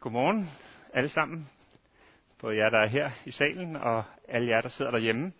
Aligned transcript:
Godmorgen 0.00 0.50
alle 0.94 1.08
sammen. 1.08 1.48
Både 2.40 2.56
jer, 2.56 2.68
der 2.68 2.78
er 2.78 2.86
her 2.86 3.10
i 3.24 3.30
salen, 3.30 3.76
og 3.76 4.04
alle 4.28 4.48
jer, 4.48 4.60
der 4.60 4.68
sidder 4.68 4.90
derhjemme. 4.90 5.32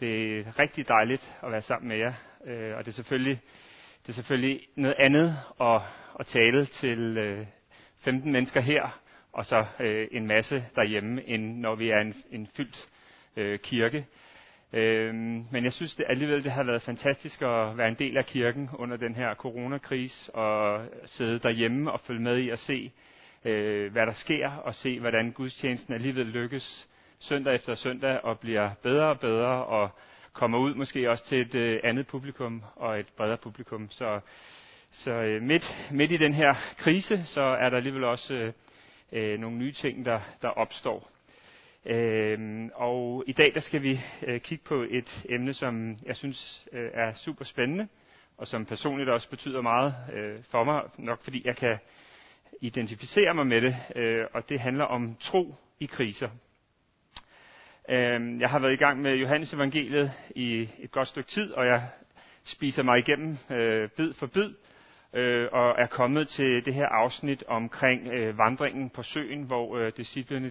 Det 0.00 0.38
er 0.38 0.58
rigtig 0.58 0.88
dejligt 0.88 1.36
at 1.42 1.52
være 1.52 1.62
sammen 1.62 1.88
med 1.88 1.96
jer. 1.96 2.12
Øh, 2.46 2.76
og 2.76 2.84
det 2.84 2.90
er 2.90 2.94
selvfølgelig, 2.94 3.40
det 4.02 4.08
er 4.08 4.12
selvfølgelig 4.12 4.60
noget 4.76 4.96
andet 4.98 5.36
at, 5.60 5.80
at 6.20 6.26
tale 6.26 6.66
til 6.66 7.18
øh, 7.18 7.46
15 8.04 8.32
mennesker 8.32 8.60
her, 8.60 9.00
og 9.32 9.46
så 9.46 9.66
øh, 9.80 10.08
en 10.10 10.26
masse 10.26 10.66
derhjemme, 10.76 11.28
end 11.28 11.58
når 11.58 11.74
vi 11.74 11.90
er 11.90 11.98
en, 11.98 12.14
en 12.30 12.48
fyldt 12.56 12.88
kirke. 13.62 14.06
Men 15.52 15.64
jeg 15.64 15.72
synes 15.72 15.94
det 15.94 16.06
alligevel, 16.08 16.44
det 16.44 16.52
har 16.52 16.62
været 16.62 16.82
fantastisk 16.82 17.42
at 17.42 17.78
være 17.78 17.88
en 17.88 17.94
del 17.94 18.16
af 18.16 18.26
kirken 18.26 18.68
under 18.74 18.96
den 18.96 19.14
her 19.14 19.34
coronakrise, 19.34 20.34
og 20.34 20.86
sidde 21.04 21.38
derhjemme 21.38 21.92
og 21.92 22.00
følge 22.00 22.22
med 22.22 22.38
i 22.38 22.50
at 22.50 22.58
se, 22.58 22.92
øh, 23.46 23.92
hvad 23.92 24.06
der 24.06 24.12
sker, 24.12 24.50
og 24.50 24.74
se, 24.74 25.00
hvordan 25.00 25.32
gudstjenesten 25.32 25.94
alligevel 25.94 26.26
lykkes 26.26 26.88
søndag 27.18 27.54
efter 27.54 27.74
søndag, 27.74 28.24
og 28.24 28.38
bliver 28.38 28.70
bedre 28.82 29.04
og 29.04 29.20
bedre, 29.20 29.64
og 29.64 29.90
kommer 30.32 30.58
ud 30.58 30.74
måske 30.74 31.10
også 31.10 31.24
til 31.24 31.40
et 31.40 31.54
øh, 31.54 31.80
andet 31.84 32.06
publikum, 32.06 32.62
og 32.76 33.00
et 33.00 33.06
bredere 33.16 33.36
publikum. 33.36 33.90
Så, 33.90 34.20
så 34.90 35.10
øh, 35.10 35.42
midt, 35.42 35.86
midt 35.90 36.10
i 36.10 36.16
den 36.16 36.34
her 36.34 36.54
krise, 36.78 37.24
så 37.26 37.40
er 37.40 37.70
der 37.70 37.76
alligevel 37.76 38.04
også 38.04 38.34
øh, 38.34 38.52
øh, 39.12 39.40
nogle 39.40 39.56
nye 39.56 39.72
ting, 39.72 40.04
der, 40.04 40.20
der 40.42 40.48
opstår. 40.48 41.10
Øhm, 41.86 42.70
og 42.74 43.24
i 43.26 43.32
dag 43.32 43.54
der 43.54 43.60
skal 43.60 43.82
vi 43.82 44.00
øh, 44.26 44.40
kigge 44.40 44.64
på 44.64 44.84
et 44.90 45.24
emne, 45.28 45.54
som 45.54 45.96
jeg 46.06 46.16
synes 46.16 46.68
øh, 46.72 46.90
er 46.94 47.14
super 47.14 47.44
spændende, 47.44 47.88
og 48.38 48.46
som 48.46 48.64
personligt 48.64 49.10
også 49.10 49.30
betyder 49.30 49.60
meget 49.60 49.94
øh, 50.12 50.38
for 50.50 50.64
mig, 50.64 50.82
nok 50.98 51.24
fordi 51.24 51.42
jeg 51.44 51.56
kan 51.56 51.78
identificere 52.60 53.34
mig 53.34 53.46
med 53.46 53.60
det, 53.60 53.76
øh, 53.96 54.24
og 54.34 54.48
det 54.48 54.60
handler 54.60 54.84
om 54.84 55.16
tro 55.20 55.54
i 55.80 55.86
kriser. 55.86 56.28
Øh, 57.88 58.40
jeg 58.40 58.50
har 58.50 58.58
været 58.58 58.72
i 58.72 58.76
gang 58.76 59.02
med 59.02 59.14
Johannes 59.14 59.52
evangeliet 59.52 60.12
i 60.34 60.68
et 60.78 60.90
godt 60.90 61.08
stykke 61.08 61.30
tid, 61.30 61.52
og 61.52 61.66
jeg 61.66 61.88
spiser 62.44 62.82
mig 62.82 62.98
igennem 62.98 63.36
øh, 63.50 63.88
bid 63.88 64.14
for 64.14 64.26
bid, 64.26 64.50
øh, 65.12 65.48
og 65.52 65.74
er 65.78 65.86
kommet 65.86 66.28
til 66.28 66.64
det 66.64 66.74
her 66.74 66.86
afsnit 66.86 67.44
omkring 67.48 68.08
øh, 68.08 68.38
vandringen 68.38 68.90
på 68.90 69.02
søen, 69.02 69.42
hvor 69.42 69.76
øh, 69.76 69.92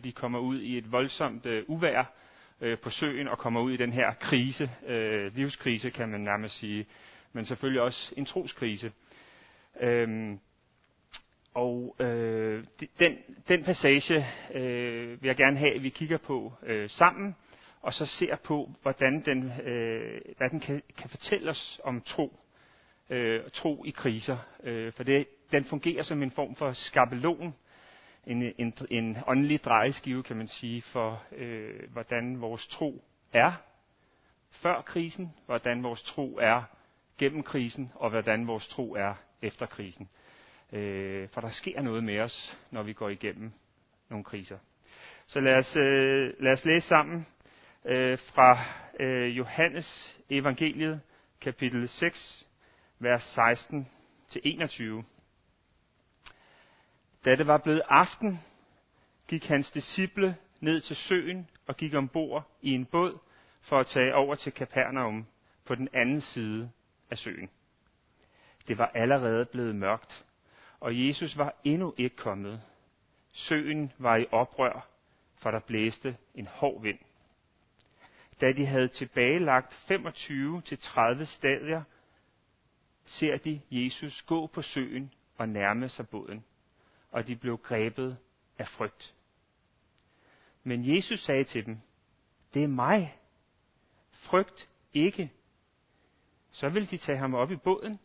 de 0.04 0.12
kommer 0.12 0.40
ud 0.40 0.62
i 0.62 0.78
et 0.78 0.92
voldsomt 0.92 1.46
øh, 1.46 1.64
uvær 1.68 2.12
øh, 2.62 2.78
på 2.80 2.90
søen 2.90 3.28
og 3.28 3.38
kommer 3.38 3.62
ud 3.62 3.72
i 3.72 3.78
den 3.78 3.94
her 3.94 4.14
krise, 4.20 4.70
øh, 4.88 5.36
livskrise 5.36 5.90
kan 5.90 6.10
man 6.10 6.22
nærmest 6.22 6.60
sige, 6.60 6.86
men 7.34 7.46
selvfølgelig 7.46 7.82
også 7.82 8.14
en 8.18 8.26
troskrise. 8.26 8.92
Øh, 9.82 10.38
og 11.56 11.96
øh, 12.00 12.64
den, 13.00 13.18
den 13.48 13.64
passage 13.64 14.28
øh, 14.54 15.22
vil 15.22 15.28
jeg 15.28 15.36
gerne 15.36 15.58
have, 15.58 15.76
at 15.76 15.84
vi 15.84 15.90
kigger 15.90 16.18
på 16.18 16.54
øh, 16.64 16.90
sammen, 16.90 17.36
og 17.82 17.94
så 17.94 18.06
ser 18.06 18.36
på, 18.36 18.72
hvordan 18.82 19.26
den, 19.26 19.52
øh, 19.64 20.22
hvad 20.38 20.50
den 20.50 20.60
kan, 20.60 20.82
kan 20.98 21.10
fortælle 21.10 21.50
os 21.50 21.82
om 21.84 22.02
tro 22.02 22.40
øh, 23.10 23.42
tro 23.54 23.84
i 23.86 23.90
kriser. 23.90 24.38
Øh, 24.64 24.94
for 24.94 25.04
det, 25.04 25.28
den 25.52 25.66
fungerer 25.66 26.04
som 26.04 26.24
en 26.24 26.32
form 26.32 26.56
for 26.56 26.74
skabelon, 26.74 27.56
en, 28.28 28.54
en, 28.58 28.74
en 28.90 29.18
åndelig 29.28 29.64
drejeskive, 29.64 30.24
kan 30.24 30.38
man 30.38 30.48
sige, 30.48 30.82
for 30.82 31.24
øh, 31.32 31.92
hvordan 31.92 32.42
vores 32.42 32.68
tro 32.68 33.04
er 33.34 33.52
før 34.52 34.82
krisen, 34.82 35.34
hvordan 35.46 35.84
vores 35.84 36.04
tro 36.04 36.38
er 36.42 36.64
gennem 37.18 37.44
krisen, 37.44 37.92
og 37.96 38.10
hvordan 38.10 38.48
vores 38.48 38.68
tro 38.68 38.94
er 38.94 39.14
efter 39.42 39.66
krisen. 39.66 40.10
Øh, 40.74 41.30
for 41.30 41.42
der 41.42 41.50
sker 41.50 41.82
noget 41.82 42.04
med 42.04 42.20
os, 42.20 42.58
når 42.72 42.84
vi 42.84 42.94
går 42.94 43.10
igennem 43.10 43.52
nogle 44.10 44.24
kriser. 44.24 44.58
Så 45.28 45.40
lad 45.40 45.58
os, 45.58 45.76
øh, 45.76 46.34
lad 46.40 46.54
os 46.54 46.66
læse 46.66 46.88
sammen 46.88 47.28
øh, 47.86 48.20
fra 48.20 48.60
øh, 49.00 49.38
Johannes 49.38 50.18
evangeliet, 50.30 51.02
kapitel 51.42 51.90
6, 51.90 52.48
vers 53.00 53.24
16 53.24 53.88
til 54.28 54.42
21. 54.44 55.04
Da 57.26 57.36
det 57.36 57.48
var 57.48 57.58
blevet 57.58 57.82
aften, 57.90 58.40
gik 59.28 59.46
hans 59.46 59.72
disciple 59.72 60.36
ned 60.60 60.82
til 60.82 60.96
søen 60.96 61.50
og 61.68 61.78
gik 61.78 61.94
ombord 61.94 62.52
i 62.62 62.72
en 62.72 62.86
båd 62.86 63.18
for 63.62 63.80
at 63.80 63.88
tage 63.88 64.16
over 64.16 64.36
til 64.36 64.52
Kapernaum 64.52 65.26
på 65.66 65.76
den 65.76 65.90
anden 65.94 66.22
side 66.22 66.72
af 67.12 67.18
søen. 67.18 67.50
Det 68.68 68.78
var 68.78 68.92
allerede 68.94 69.46
blevet 69.46 69.76
mørkt, 69.76 70.25
og 70.86 71.08
Jesus 71.08 71.38
var 71.38 71.56
endnu 71.64 71.94
ikke 71.98 72.16
kommet. 72.16 72.62
Søen 73.32 73.92
var 73.98 74.16
i 74.16 74.26
oprør, 74.32 74.88
for 75.38 75.52
der 75.52 75.60
blæste 75.60 76.18
en 76.36 76.48
hård 76.48 76.82
vind. 76.82 77.00
Da 78.42 78.52
de 78.52 78.66
havde 78.66 78.88
tilbagelagt 78.88 79.74
25-30 79.74 81.26
stadier 81.26 81.84
ser 83.06 83.38
de 83.38 83.62
Jesus 83.72 84.22
gå 84.22 84.48
på 84.48 84.62
søen 84.62 85.14
og 85.38 85.50
nærme 85.50 85.90
sig 85.90 86.10
båden, 86.10 86.46
og 87.12 87.28
de 87.28 87.36
blev 87.36 87.58
grebet 87.58 88.18
af 88.58 88.68
frygt. 88.68 89.14
Men 90.64 90.96
Jesus 90.96 91.20
sagde 91.20 91.44
til 91.44 91.66
dem, 91.66 91.78
det 92.54 92.64
er 92.64 92.68
mig. 92.68 93.18
Frygt 94.12 94.70
ikke. 94.94 95.32
Så 96.52 96.70
ville 96.70 96.88
de 96.88 96.98
tage 96.98 97.18
ham 97.18 97.34
op 97.34 97.52
i 97.52 97.56
båden, 97.56 98.00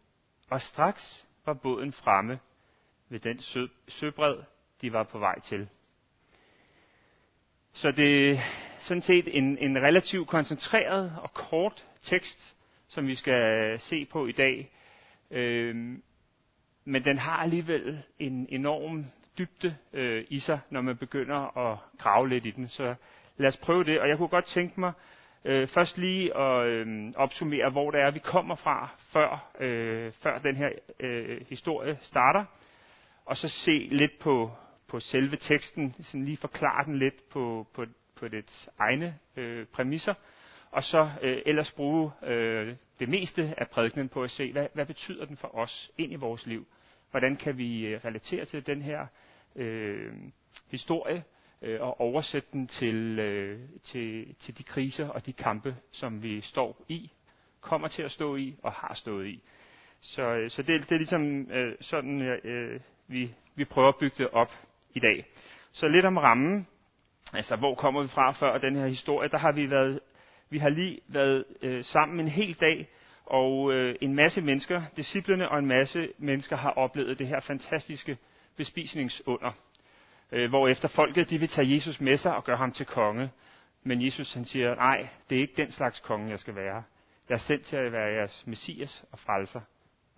og 0.50 0.60
straks 0.60 1.28
var 1.44 1.54
båden 1.54 1.92
fremme 1.92 2.40
ved 3.10 3.20
den 3.20 3.40
sø, 3.40 3.66
søbred, 3.88 4.36
de 4.80 4.92
var 4.92 5.02
på 5.02 5.18
vej 5.18 5.40
til. 5.40 5.68
Så 7.72 7.90
det 7.90 8.30
er 8.30 8.38
sådan 8.80 9.02
set 9.02 9.36
en, 9.36 9.58
en 9.58 9.78
relativt 9.78 10.28
koncentreret 10.28 11.16
og 11.22 11.34
kort 11.34 11.86
tekst, 12.02 12.56
som 12.88 13.06
vi 13.06 13.14
skal 13.14 13.80
se 13.80 14.04
på 14.04 14.26
i 14.26 14.32
dag, 14.32 14.70
Øhm, 15.30 16.02
men 16.84 17.04
den 17.04 17.18
har 17.18 17.36
alligevel 17.36 18.02
en 18.18 18.46
enorm 18.50 19.04
dybde 19.38 19.76
øh, 19.92 20.24
i 20.28 20.38
sig, 20.38 20.60
når 20.70 20.80
man 20.80 20.96
begynder 20.96 21.58
at 21.58 21.78
grave 21.98 22.28
lidt 22.28 22.46
i 22.46 22.50
den. 22.50 22.68
Så 22.68 22.94
lad 23.36 23.48
os 23.48 23.56
prøve 23.56 23.84
det. 23.84 24.00
Og 24.00 24.08
jeg 24.08 24.16
kunne 24.16 24.28
godt 24.28 24.44
tænke 24.44 24.80
mig 24.80 24.92
øh, 25.44 25.68
først 25.68 25.98
lige 25.98 26.36
at 26.36 26.66
øh, 26.66 27.12
opsummere, 27.16 27.70
hvor 27.70 27.90
det 27.90 28.00
er, 28.00 28.10
vi 28.10 28.18
kommer 28.18 28.54
fra, 28.54 28.88
før, 29.12 29.50
øh, 29.60 30.12
før 30.12 30.38
den 30.38 30.56
her 30.56 30.70
øh, 31.00 31.40
historie 31.48 31.98
starter. 32.02 32.44
Og 33.30 33.36
så 33.36 33.48
se 33.48 33.88
lidt 33.90 34.18
på, 34.18 34.52
på 34.88 35.00
selve 35.00 35.36
teksten, 35.36 35.94
sådan 36.02 36.24
lige 36.24 36.36
forklare 36.36 36.84
den 36.84 36.98
lidt 36.98 37.28
på, 37.28 37.66
på, 37.74 37.84
på 38.16 38.28
dets 38.28 38.68
egne 38.78 39.18
øh, 39.36 39.66
præmisser 39.66 40.14
og 40.70 40.84
så 40.84 41.10
øh, 41.22 41.42
ellers 41.46 41.72
bruge 41.72 42.10
øh, 42.22 42.76
det 43.00 43.08
meste 43.08 43.54
af 43.56 43.68
prædikenen 43.68 44.08
på 44.08 44.22
at 44.22 44.30
se, 44.30 44.52
hvad, 44.52 44.66
hvad 44.74 44.86
betyder 44.86 45.24
den 45.24 45.36
for 45.36 45.56
os 45.58 45.90
ind 45.98 46.12
i 46.12 46.16
vores 46.16 46.46
liv? 46.46 46.66
Hvordan 47.10 47.36
kan 47.36 47.58
vi 47.58 47.86
øh, 47.86 48.00
relatere 48.04 48.44
til 48.44 48.66
den 48.66 48.82
her 48.82 49.06
øh, 49.56 50.12
historie 50.70 51.24
øh, 51.62 51.80
og 51.80 52.00
oversætte 52.00 52.48
den 52.52 52.66
til, 52.66 53.18
øh, 53.18 53.60
til, 53.84 54.34
til 54.34 54.58
de 54.58 54.62
kriser 54.62 55.08
og 55.08 55.26
de 55.26 55.32
kampe, 55.32 55.76
som 55.92 56.22
vi 56.22 56.40
står 56.40 56.84
i, 56.88 57.10
kommer 57.60 57.88
til 57.88 58.02
at 58.02 58.10
stå 58.10 58.36
i 58.36 58.56
og 58.62 58.72
har 58.72 58.94
stået 58.94 59.26
i. 59.26 59.42
Så, 60.00 60.22
øh, 60.22 60.50
så 60.50 60.62
det, 60.62 60.80
det 60.80 60.92
er 60.92 60.98
ligesom 60.98 61.50
øh, 61.50 61.76
sådan, 61.80 62.22
øh, 62.22 62.80
vi, 63.10 63.34
vi 63.54 63.64
prøver 63.64 63.88
at 63.88 63.96
bygge 64.00 64.14
det 64.18 64.28
op 64.30 64.52
i 64.94 65.00
dag. 65.00 65.24
Så 65.72 65.88
lidt 65.88 66.04
om 66.04 66.16
rammen. 66.16 66.66
Altså, 67.32 67.56
hvor 67.56 67.74
kommer 67.74 68.02
vi 68.02 68.08
fra 68.08 68.30
før 68.30 68.58
den 68.58 68.76
her 68.76 68.86
historie? 68.86 69.28
Der 69.28 69.38
har 69.38 69.52
vi 69.52 69.70
været 69.70 70.00
vi 70.50 70.58
har 70.58 70.68
lige 70.68 71.00
været 71.08 71.44
øh, 71.62 71.84
sammen 71.84 72.20
en 72.20 72.28
hel 72.28 72.54
dag, 72.54 72.88
og 73.26 73.72
øh, 73.72 73.94
en 74.00 74.14
masse 74.14 74.40
mennesker, 74.40 74.82
disciplene 74.96 75.48
og 75.48 75.58
en 75.58 75.66
masse 75.66 76.08
mennesker 76.18 76.56
har 76.56 76.70
oplevet 76.70 77.18
det 77.18 77.26
her 77.26 77.40
fantastiske 77.40 78.18
bespisningsunder. 78.56 79.52
Øh, 80.32 80.48
hvor 80.48 80.68
efter 80.68 80.88
folket 80.88 81.30
de 81.30 81.38
vil 81.38 81.48
tage 81.48 81.74
Jesus 81.74 82.00
med 82.00 82.16
sig 82.16 82.36
og 82.36 82.44
gøre 82.44 82.56
ham 82.56 82.72
til 82.72 82.86
konge. 82.86 83.30
Men 83.82 84.04
Jesus 84.04 84.34
han 84.34 84.44
siger, 84.44 84.74
nej, 84.74 85.08
det 85.30 85.36
er 85.36 85.40
ikke 85.40 85.62
den 85.62 85.72
slags 85.72 86.00
konge, 86.00 86.30
jeg 86.30 86.38
skal 86.38 86.54
være. 86.54 86.82
Jeg 87.28 87.34
er 87.34 87.38
sendt 87.38 87.66
til 87.66 87.76
at 87.76 87.92
være 87.92 88.14
jeres 88.14 88.46
messias 88.46 89.04
og 89.12 89.18
frelser, 89.18 89.60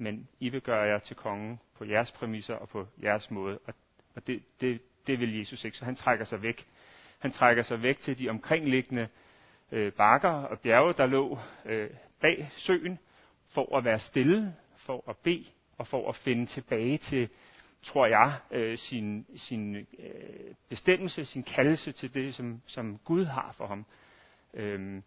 men 0.03 0.29
I 0.41 0.49
vil 0.49 0.61
gøre 0.61 0.83
jer 0.83 0.99
til 0.99 1.17
konge 1.17 1.59
på 1.79 1.85
jeres 1.85 2.13
præmisser 2.13 2.55
og 2.55 2.69
på 2.69 2.87
jeres 3.03 3.31
måde. 3.31 3.59
Og, 3.67 3.75
og 4.15 4.27
det, 4.27 4.43
det, 4.61 4.81
det 5.07 5.21
vil 5.21 5.39
Jesus 5.39 5.65
ikke, 5.65 5.77
så 5.77 5.85
han 5.85 5.97
trækker 5.97 6.25
sig 6.25 6.43
væk. 6.43 6.67
Han 7.19 7.33
trækker 7.33 7.63
sig 7.63 7.83
væk 7.83 7.99
til 7.99 8.19
de 8.19 8.29
omkringliggende 8.29 9.09
øh, 9.73 9.93
bakker 9.93 10.29
og 10.29 10.61
bjerge, 10.61 10.93
der 10.93 11.07
lå 11.07 11.39
øh, 11.65 11.91
bag 12.21 12.51
søen, 12.57 12.99
for 13.49 13.77
at 13.77 13.85
være 13.85 13.99
stille, 13.99 14.55
for 14.77 15.05
at 15.09 15.17
bede 15.17 15.45
og 15.79 15.87
for 15.87 16.09
at 16.09 16.17
finde 16.17 16.47
tilbage 16.47 16.99
til, 16.99 17.29
tror 17.83 18.07
jeg, 18.07 18.37
øh, 18.51 18.79
sin, 18.79 19.27
sin 19.37 19.77
øh, 19.77 19.85
bestemmelse, 20.69 21.25
sin 21.25 21.43
kaldelse 21.43 21.93
til 21.93 22.15
det, 22.15 22.35
som, 22.35 22.63
som 22.67 22.99
Gud 23.05 23.25
har 23.25 23.55
for 23.57 23.67
ham. 23.67 23.87
Øhm, 24.55 25.03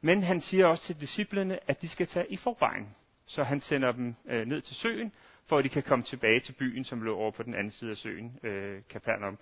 men 0.00 0.22
han 0.22 0.40
siger 0.40 0.66
også 0.66 0.84
til 0.84 1.00
disciplene, 1.00 1.70
at 1.70 1.82
de 1.82 1.88
skal 1.88 2.06
tage 2.06 2.32
i 2.32 2.36
forvejen. 2.36 2.94
Så 3.26 3.42
han 3.42 3.60
sender 3.60 3.92
dem 3.92 4.14
øh, 4.28 4.46
ned 4.46 4.60
til 4.60 4.76
søen 4.76 5.12
for 5.46 5.58
at 5.58 5.64
de 5.64 5.68
kan 5.68 5.82
komme 5.82 6.04
tilbage 6.04 6.40
til 6.40 6.52
byen, 6.52 6.84
som 6.84 7.02
lå 7.02 7.16
over 7.16 7.30
på 7.30 7.42
den 7.42 7.54
anden 7.54 7.70
side 7.70 7.90
af 7.90 7.96
søen, 7.96 8.38
øh, 8.42 8.82
Capernaum. 8.90 9.38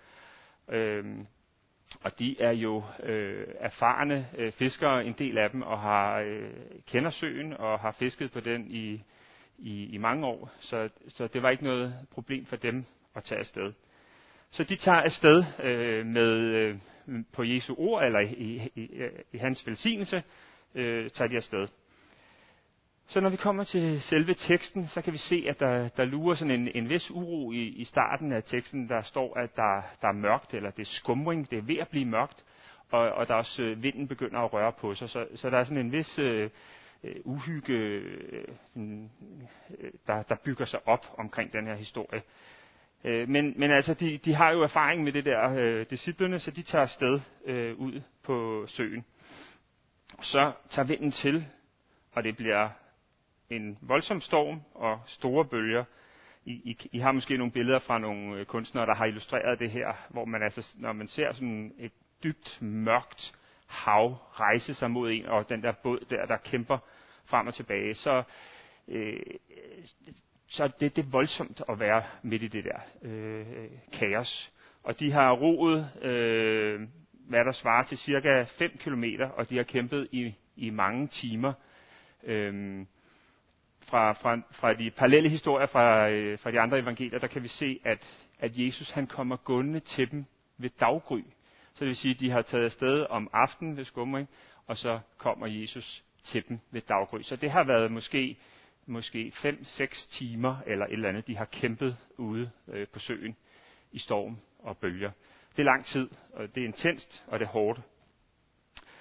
Øhm, 0.68 1.26
og 2.02 2.18
de 2.18 2.40
er 2.40 2.52
jo 2.52 2.82
øh, 3.02 3.46
erfarne 3.60 4.28
øh, 4.38 4.52
fiskere, 4.52 5.04
en 5.04 5.14
del 5.18 5.38
af 5.38 5.50
dem, 5.50 5.62
og 5.62 5.80
har 5.80 6.18
øh, 6.18 6.50
kender 6.86 7.10
søen 7.10 7.52
og 7.52 7.80
har 7.80 7.92
fisket 7.92 8.32
på 8.32 8.40
den 8.40 8.70
i, 8.70 9.02
i, 9.58 9.86
i 9.86 9.98
mange 9.98 10.26
år. 10.26 10.50
Så, 10.60 10.88
så 11.08 11.26
det 11.26 11.42
var 11.42 11.50
ikke 11.50 11.64
noget 11.64 11.94
problem 12.10 12.46
for 12.46 12.56
dem 12.56 12.84
at 13.14 13.24
tage 13.24 13.38
afsted. 13.38 13.72
Så 14.50 14.64
de 14.64 14.76
tager 14.76 15.00
afsted 15.00 15.44
øh, 15.62 16.06
med 16.06 16.30
øh, 16.30 16.78
på 17.32 17.44
Jesu 17.44 17.74
ord, 17.78 18.04
eller 18.04 18.20
i, 18.20 18.32
i, 18.32 18.70
i, 18.74 18.88
i 19.32 19.38
hans 19.38 19.66
velsignelse, 19.66 20.22
øh, 20.74 21.10
tager 21.10 21.28
de 21.28 21.36
afsted. 21.36 21.68
Så 23.14 23.20
når 23.20 23.30
vi 23.30 23.36
kommer 23.36 23.64
til 23.64 24.02
selve 24.02 24.34
teksten, 24.34 24.86
så 24.86 25.02
kan 25.02 25.12
vi 25.12 25.18
se, 25.18 25.44
at 25.48 25.60
der, 25.60 25.88
der 25.88 26.04
lurer 26.04 26.34
sådan 26.34 26.60
en, 26.60 26.68
en 26.74 26.88
vis 26.88 27.10
uro 27.10 27.52
i, 27.52 27.62
i 27.62 27.84
starten 27.84 28.32
af 28.32 28.42
teksten. 28.44 28.88
Der 28.88 29.02
står, 29.02 29.38
at 29.38 29.56
der, 29.56 29.82
der 30.02 30.08
er 30.08 30.12
mørkt, 30.12 30.54
eller 30.54 30.70
det 30.70 30.82
er 30.82 30.90
skumring, 30.90 31.50
det 31.50 31.58
er 31.58 31.62
ved 31.62 31.78
at 31.78 31.88
blive 31.88 32.04
mørkt, 32.04 32.44
og, 32.90 33.00
og 33.00 33.28
der 33.28 33.34
også 33.34 33.62
øh, 33.62 33.82
vinden 33.82 34.08
begynder 34.08 34.40
at 34.40 34.52
røre 34.52 34.72
på 34.72 34.94
sig. 34.94 35.10
Så, 35.10 35.26
så 35.34 35.50
der 35.50 35.58
er 35.58 35.64
sådan 35.64 35.78
en 35.78 35.92
vis 35.92 36.18
øh, 36.18 36.50
øh 37.04 37.14
uhygge, 37.24 37.72
øh, 37.72 38.44
øh, 38.76 39.06
der, 40.06 40.22
der 40.22 40.36
bygger 40.44 40.64
sig 40.64 40.88
op 40.88 41.06
omkring 41.18 41.52
den 41.52 41.66
her 41.66 41.74
historie. 41.74 42.22
Øh, 43.04 43.28
men, 43.28 43.54
men 43.56 43.70
altså, 43.70 43.94
de, 43.94 44.18
de 44.18 44.34
har 44.34 44.50
jo 44.50 44.62
erfaring 44.62 45.04
med 45.04 45.12
det 45.12 45.24
der 45.24 45.50
øh, 45.50 45.86
disciplene, 45.90 46.38
så 46.38 46.50
de 46.50 46.62
tager 46.62 46.82
afsted 46.82 47.20
øh, 47.44 47.76
ud 47.76 48.00
på 48.22 48.66
søen. 48.68 49.04
Så 50.22 50.52
tager 50.70 50.86
vinden 50.86 51.12
til, 51.12 51.46
og 52.12 52.24
det 52.24 52.36
bliver 52.36 52.68
en 53.50 53.78
voldsom 53.80 54.20
storm 54.20 54.60
og 54.74 55.00
store 55.06 55.44
bølger. 55.44 55.84
I, 56.44 56.52
I, 56.52 56.88
I 56.92 56.98
har 56.98 57.12
måske 57.12 57.36
nogle 57.36 57.52
billeder 57.52 57.78
fra 57.78 57.98
nogle 57.98 58.36
øh, 58.36 58.46
kunstnere, 58.46 58.86
der 58.86 58.94
har 58.94 59.04
illustreret 59.04 59.58
det 59.58 59.70
her, 59.70 60.06
hvor 60.10 60.24
man 60.24 60.42
altså, 60.42 60.74
når 60.74 60.92
man 60.92 61.08
ser 61.08 61.32
sådan 61.32 61.72
et 61.78 61.92
dybt 62.24 62.62
mørkt 62.62 63.34
hav 63.66 64.18
rejse 64.32 64.74
sig 64.74 64.90
mod 64.90 65.10
en, 65.10 65.26
og 65.26 65.48
den 65.48 65.62
der 65.62 65.72
båd 65.72 65.98
der, 66.10 66.26
der 66.26 66.36
kæmper 66.36 66.78
frem 67.24 67.46
og 67.46 67.54
tilbage, 67.54 67.94
så, 67.94 68.22
øh, 68.88 69.20
så 70.48 70.68
det, 70.80 70.96
det 70.96 71.04
er 71.04 71.10
voldsomt 71.10 71.62
at 71.68 71.80
være 71.80 72.02
midt 72.22 72.42
i 72.42 72.48
det 72.48 72.64
der 72.64 72.78
øh, 73.02 73.70
kaos. 73.92 74.52
Og 74.82 75.00
de 75.00 75.12
har 75.12 75.32
roet, 75.32 76.02
øh, 76.02 76.80
hvad 77.12 77.44
der 77.44 77.52
svarer 77.52 77.82
til 77.84 77.98
cirka 77.98 78.44
5 78.58 78.70
km, 78.78 79.04
og 79.36 79.50
de 79.50 79.56
har 79.56 79.64
kæmpet 79.64 80.08
i, 80.12 80.34
i 80.56 80.70
mange 80.70 81.08
timer. 81.08 81.52
Øh, 82.24 82.86
fra, 83.86 84.12
fra, 84.12 84.40
fra 84.50 84.72
de 84.72 84.90
parallelle 84.90 85.28
historier 85.28 85.66
fra, 85.66 86.08
øh, 86.10 86.38
fra 86.38 86.50
de 86.50 86.60
andre 86.60 86.78
evangelier, 86.78 87.18
der 87.18 87.26
kan 87.26 87.42
vi 87.42 87.48
se, 87.48 87.80
at, 87.84 88.26
at 88.38 88.50
Jesus 88.54 88.90
han 88.90 89.06
kommer 89.06 89.36
gående 89.36 89.80
til 89.80 90.10
dem 90.10 90.24
ved 90.58 90.70
daggry. 90.80 91.22
Så 91.74 91.80
det 91.80 91.86
vil 91.86 91.96
sige, 91.96 92.14
at 92.14 92.20
de 92.20 92.30
har 92.30 92.42
taget 92.42 92.64
afsted 92.64 93.06
om 93.10 93.30
aftenen 93.32 93.76
ved 93.76 93.84
skumring, 93.84 94.28
og 94.66 94.76
så 94.76 95.00
kommer 95.18 95.46
Jesus 95.46 96.04
til 96.24 96.48
dem 96.48 96.58
ved 96.70 96.80
daggry. 96.80 97.22
Så 97.22 97.36
det 97.36 97.50
har 97.50 97.64
været 97.64 97.92
måske 97.92 98.36
måske 98.86 99.32
5-6 99.36 100.10
timer 100.10 100.56
eller 100.66 100.86
et 100.86 100.92
eller 100.92 101.08
andet, 101.08 101.26
de 101.26 101.36
har 101.36 101.44
kæmpet 101.44 101.96
ude 102.16 102.50
øh, 102.68 102.86
på 102.88 102.98
søen 102.98 103.36
i 103.92 103.98
storm 103.98 104.38
og 104.58 104.78
bølger. 104.78 105.10
Det 105.56 105.62
er 105.62 105.64
lang 105.64 105.84
tid, 105.84 106.10
og 106.32 106.54
det 106.54 106.62
er 106.62 106.66
intenst, 106.66 107.24
og 107.26 107.38
det 107.38 107.46
er 107.46 107.50
hårdt. 107.50 107.80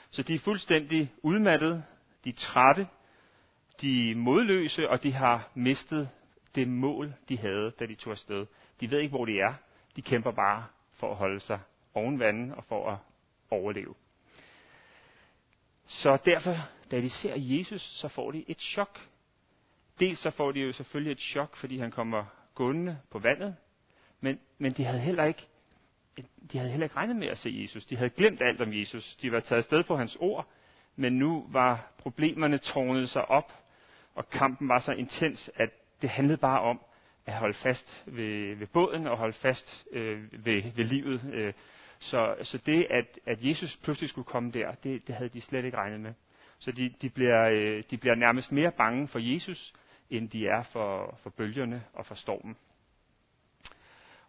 Så 0.10 0.24
de 0.24 0.34
er 0.34 0.40
fuldstændig 0.40 1.12
udmattede, 1.24 1.84
de 2.24 2.30
er 2.30 2.34
trætte, 2.34 2.88
de 3.84 4.12
er 4.12 4.16
modløse, 4.16 4.90
og 4.90 5.04
de 5.04 5.14
har 5.14 5.50
mistet 5.54 6.10
det 6.56 6.68
mål, 6.68 7.14
de 7.30 7.38
havde, 7.38 7.72
da 7.80 7.86
de 7.86 7.96
tog 7.96 8.12
afsted. 8.12 8.46
De 8.80 8.92
ved 8.92 9.00
ikke, 9.00 9.10
hvor 9.10 9.26
de 9.26 9.40
er. 9.40 9.54
De 9.96 10.02
kæmper 10.02 10.32
bare 10.32 10.66
for 10.92 11.12
at 11.12 11.16
holde 11.16 11.40
sig 11.40 11.60
oven 11.94 12.20
vandet 12.20 12.56
og 12.56 12.64
for 12.64 12.92
at 12.92 12.98
overleve. 13.50 13.94
Så 15.88 16.18
derfor, 16.26 16.56
da 16.92 17.02
de 17.02 17.10
ser 17.10 17.34
Jesus, 17.38 17.82
så 17.82 18.08
får 18.08 18.32
de 18.32 18.46
et 18.48 18.62
chok. 18.62 19.00
Dels 20.00 20.20
så 20.20 20.32
får 20.32 20.52
de 20.52 20.60
jo 20.60 20.72
selvfølgelig 20.72 21.12
et 21.12 21.20
chok, 21.20 21.56
fordi 21.56 21.78
han 21.78 21.92
kommer 21.92 22.26
gående 22.56 23.00
på 23.12 23.20
vandet, 23.20 23.56
men, 24.22 24.40
men 24.58 24.74
de 24.74 24.84
havde 24.84 25.00
heller 25.00 25.24
ikke 25.24 25.48
de 26.52 26.58
havde 26.58 26.72
heller 26.72 26.86
ikke 26.86 26.96
regnet 26.96 27.16
med 27.16 27.28
at 27.28 27.38
se 27.38 27.60
Jesus. 27.62 27.86
De 27.86 27.98
havde 27.98 28.10
glemt 28.10 28.42
alt 28.42 28.62
om 28.62 28.74
Jesus. 28.74 29.16
De 29.22 29.32
var 29.32 29.40
taget 29.40 29.58
afsted 29.58 29.84
på 29.84 29.98
hans 29.98 30.18
ord, 30.20 30.48
men 30.96 31.14
nu 31.14 31.46
var 31.50 31.94
problemerne 31.98 32.58
tårnet 32.58 33.10
sig 33.10 33.26
op, 33.26 33.54
og 34.16 34.30
kampen 34.30 34.70
var 34.70 34.80
så 34.80 34.92
intens, 34.92 35.50
at 35.56 35.70
det 36.02 36.10
handlede 36.10 36.38
bare 36.38 36.62
om 36.62 36.82
at 37.26 37.34
holde 37.34 37.54
fast 37.54 38.04
ved, 38.06 38.56
ved 38.56 38.68
båden 38.68 39.08
og 39.08 39.18
holde 39.18 39.34
fast 39.34 39.86
øh, 39.92 40.46
ved, 40.46 40.72
ved 40.76 40.86
livet. 40.86 41.22
Øh. 41.34 41.54
Så, 42.00 42.36
så 42.42 42.58
det, 42.58 42.88
at, 42.90 43.20
at 43.26 43.38
Jesus 43.42 43.80
pludselig 43.84 44.10
skulle 44.10 44.26
komme 44.26 44.52
der, 44.52 44.72
det, 44.72 45.08
det 45.08 45.16
havde 45.16 45.30
de 45.30 45.42
slet 45.42 45.66
ikke 45.66 45.78
regnet 45.78 46.00
med. 46.00 46.14
Så 46.60 46.72
de, 46.72 46.94
de, 47.02 47.10
bliver, 47.10 47.50
øh, 47.50 47.84
de 47.92 47.98
bliver 47.98 48.16
nærmest 48.16 48.52
mere 48.52 48.72
bange 48.72 49.08
for 49.08 49.20
Jesus, 49.20 49.74
end 50.10 50.30
de 50.30 50.48
er 50.48 50.64
for, 50.64 51.20
for 51.24 51.30
bølgerne 51.30 51.84
og 51.94 52.06
for 52.06 52.16
stormen. 52.16 52.58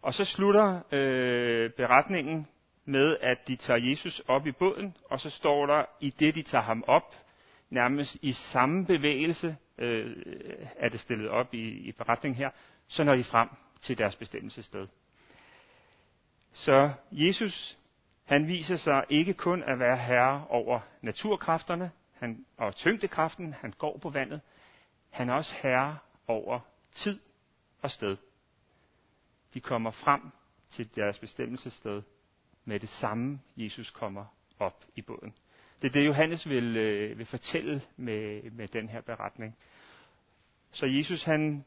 Og 0.01 0.13
så 0.13 0.25
slutter 0.25 0.81
øh, 0.91 1.69
beretningen 1.69 2.47
med, 2.85 3.17
at 3.21 3.47
de 3.47 3.55
tager 3.55 3.89
Jesus 3.89 4.21
op 4.27 4.47
i 4.47 4.51
båden, 4.51 4.97
og 5.09 5.19
så 5.19 5.29
står 5.29 5.65
der, 5.65 5.85
i 5.99 6.09
det 6.09 6.35
de 6.35 6.41
tager 6.41 6.63
ham 6.63 6.83
op, 6.87 7.15
nærmest 7.69 8.17
i 8.21 8.33
samme 8.33 8.85
bevægelse, 8.85 9.57
øh, 9.77 10.15
er 10.75 10.89
det 10.89 10.99
stillet 10.99 11.29
op 11.29 11.53
i, 11.53 11.67
i 11.67 11.91
beretningen 11.91 12.37
her, 12.37 12.49
så 12.87 13.03
når 13.03 13.15
de 13.15 13.23
frem 13.23 13.49
til 13.81 13.97
deres 13.97 14.15
bestemmelsessted. 14.15 14.87
Så 16.53 16.91
Jesus, 17.11 17.77
han 18.23 18.47
viser 18.47 18.75
sig 18.75 19.05
ikke 19.09 19.33
kun 19.33 19.63
at 19.63 19.79
være 19.79 19.97
herre 19.97 20.47
over 20.49 20.79
naturkræfterne 21.01 21.91
han, 22.15 22.45
og 22.57 22.75
tyngdekraften, 22.75 23.53
han 23.53 23.71
går 23.71 23.97
på 23.97 24.09
vandet, 24.09 24.41
han 25.09 25.29
er 25.29 25.33
også 25.33 25.55
herre 25.55 25.97
over 26.27 26.59
tid 26.93 27.19
og 27.81 27.91
sted. 27.91 28.17
De 29.53 29.61
kommer 29.61 29.91
frem 29.91 30.21
til 30.69 30.95
deres 30.95 31.19
bestemmelsessted 31.19 32.01
med 32.65 32.79
det 32.79 32.89
samme, 32.89 33.41
Jesus 33.57 33.91
kommer 33.91 34.25
op 34.59 34.85
i 34.95 35.01
båden. 35.01 35.33
Det 35.81 35.87
er 35.87 35.91
det, 35.91 36.05
Johannes 36.05 36.49
vil, 36.49 36.77
øh, 36.77 37.17
vil 37.17 37.25
fortælle 37.25 37.81
med, 37.97 38.51
med 38.51 38.67
den 38.67 38.89
her 38.89 39.01
beretning. 39.01 39.57
Så 40.71 40.85
Jesus, 40.85 41.23
han, 41.23 41.65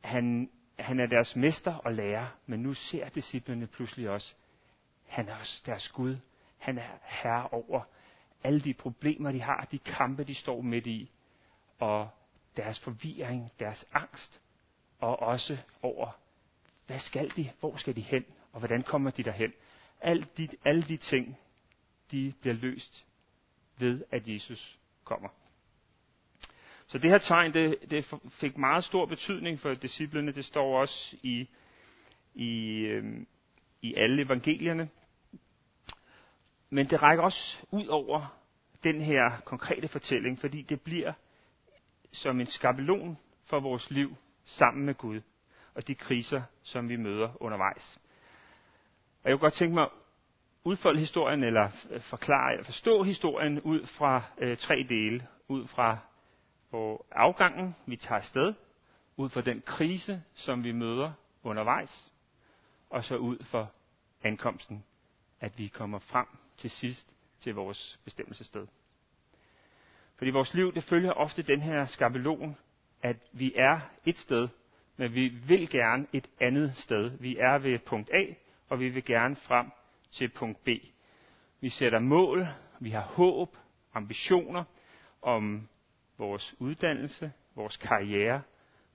han, 0.00 0.50
han 0.78 1.00
er 1.00 1.06
deres 1.06 1.36
mester 1.36 1.74
og 1.74 1.92
lærer, 1.92 2.26
men 2.46 2.60
nu 2.60 2.74
ser 2.74 3.08
disciplene 3.08 3.66
pludselig 3.66 4.10
også, 4.10 4.34
han 5.06 5.28
er 5.28 5.36
også 5.36 5.62
deres 5.66 5.88
Gud. 5.88 6.16
Han 6.58 6.78
er 6.78 6.88
herre 7.02 7.48
over 7.48 7.82
alle 8.44 8.60
de 8.60 8.74
problemer, 8.74 9.32
de 9.32 9.42
har, 9.42 9.68
de 9.72 9.78
kampe, 9.78 10.24
de 10.24 10.34
står 10.34 10.60
midt 10.60 10.86
i 10.86 11.10
og 11.78 12.08
deres 12.56 12.80
forvirring, 12.80 13.52
deres 13.60 13.84
angst, 13.92 14.40
og 14.98 15.22
også 15.22 15.58
over, 15.82 16.18
hvad 16.86 16.98
skal 16.98 17.32
de, 17.36 17.50
hvor 17.60 17.76
skal 17.76 17.96
de 17.96 18.00
hen, 18.00 18.24
og 18.52 18.58
hvordan 18.58 18.82
kommer 18.82 19.10
de 19.10 19.22
derhen. 19.22 19.52
Alt 20.00 20.38
de, 20.38 20.48
alle 20.64 20.82
de 20.82 20.96
ting, 20.96 21.38
de 22.10 22.32
bliver 22.40 22.54
løst 22.54 23.06
ved, 23.78 24.04
at 24.10 24.28
Jesus 24.28 24.78
kommer. 25.04 25.28
Så 26.86 26.98
det 26.98 27.10
her 27.10 27.18
tegn, 27.18 27.54
det, 27.54 27.90
det 27.90 28.14
fik 28.30 28.56
meget 28.56 28.84
stor 28.84 29.06
betydning 29.06 29.60
for 29.60 29.74
disciplene. 29.74 30.32
Det 30.32 30.44
står 30.44 30.80
også 30.80 31.16
i, 31.22 31.48
i, 32.34 32.78
øhm, 32.78 33.26
i 33.82 33.94
alle 33.94 34.22
evangelierne. 34.22 34.88
Men 36.70 36.86
det 36.86 37.02
rækker 37.02 37.24
også 37.24 37.58
ud 37.70 37.86
over 37.86 38.38
den 38.84 39.00
her 39.00 39.40
konkrete 39.44 39.88
fortælling, 39.88 40.38
fordi 40.38 40.62
det 40.62 40.80
bliver 40.80 41.12
som 42.12 42.40
en 42.40 42.46
skabelon 42.46 43.18
for 43.44 43.60
vores 43.60 43.90
liv 43.90 44.16
sammen 44.44 44.86
med 44.86 44.94
Gud 44.94 45.20
og 45.74 45.88
de 45.88 45.94
kriser, 45.94 46.42
som 46.62 46.88
vi 46.88 46.96
møder 46.96 47.42
undervejs. 47.42 47.98
Og 49.22 49.30
jeg 49.30 49.32
kunne 49.32 49.46
godt 49.50 49.54
tænke 49.54 49.74
mig 49.74 49.88
udfolde 50.66 51.00
historien, 51.00 51.44
eller 51.44 51.70
øh, 51.90 52.00
forklare, 52.00 52.52
eller 52.52 52.64
forstå 52.64 53.02
historien 53.02 53.60
ud 53.60 53.86
fra 53.86 54.22
øh, 54.38 54.56
tre 54.56 54.86
dele. 54.88 55.26
Ud 55.48 55.66
fra 55.66 55.98
på 56.70 57.06
afgangen, 57.10 57.76
vi 57.86 57.96
tager 57.96 58.18
afsted, 58.18 58.54
ud 59.16 59.30
fra 59.30 59.40
den 59.40 59.62
krise, 59.66 60.22
som 60.34 60.64
vi 60.64 60.72
møder 60.72 61.12
undervejs, 61.42 62.12
og 62.90 63.04
så 63.04 63.16
ud 63.16 63.44
for 63.44 63.72
ankomsten, 64.22 64.84
at 65.40 65.58
vi 65.58 65.68
kommer 65.68 65.98
frem 65.98 66.26
til 66.56 66.70
sidst 66.70 67.16
til 67.40 67.54
vores 67.54 68.00
bestemmelsessted. 68.04 68.66
Fordi 70.16 70.30
vores 70.30 70.54
liv, 70.54 70.74
det 70.74 70.84
følger 70.84 71.12
ofte 71.12 71.42
den 71.42 71.60
her 71.60 71.86
skabelon, 71.86 72.56
at 73.02 73.16
vi 73.32 73.52
er 73.56 73.80
et 74.04 74.18
sted, 74.18 74.48
men 74.96 75.14
vi 75.14 75.28
vil 75.28 75.70
gerne 75.70 76.06
et 76.12 76.26
andet 76.40 76.76
sted. 76.76 77.10
Vi 77.20 77.36
er 77.36 77.58
ved 77.58 77.78
punkt 77.78 78.10
A, 78.14 78.24
og 78.68 78.80
vi 78.80 78.88
vil 78.88 79.04
gerne 79.04 79.36
frem 79.36 79.70
til 80.16 80.28
punkt 80.28 80.64
B. 80.64 80.68
Vi 81.60 81.68
sætter 81.68 81.98
mål, 81.98 82.46
vi 82.80 82.90
har 82.90 83.00
håb, 83.00 83.56
ambitioner 83.94 84.64
om 85.22 85.68
vores 86.18 86.54
uddannelse, 86.58 87.32
vores 87.54 87.76
karriere, 87.76 88.42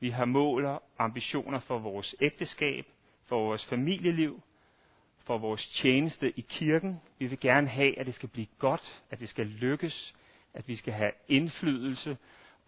Vi 0.02 0.10
har 0.10 0.26
mål 0.26 0.66
og 0.66 0.84
ambitioner 1.00 1.60
for 1.60 1.80
vores 1.80 2.16
ægteskab, 2.22 2.86
for 3.26 3.46
vores 3.46 3.66
familieliv, 3.66 4.42
for 5.18 5.38
vores 5.38 5.68
tjeneste 5.68 6.40
i 6.40 6.46
kirken. 6.50 7.02
Vi 7.20 7.26
vil 7.26 7.40
gerne 7.40 7.68
have, 7.68 8.00
at 8.00 8.06
det 8.06 8.14
skal 8.14 8.30
blive 8.30 8.48
godt, 8.60 9.04
at 9.10 9.20
det 9.20 9.30
skal 9.30 9.46
lykkes, 9.46 10.16
at 10.54 10.68
vi 10.68 10.76
skal 10.76 10.94
have 10.94 11.12
indflydelse, 11.28 12.18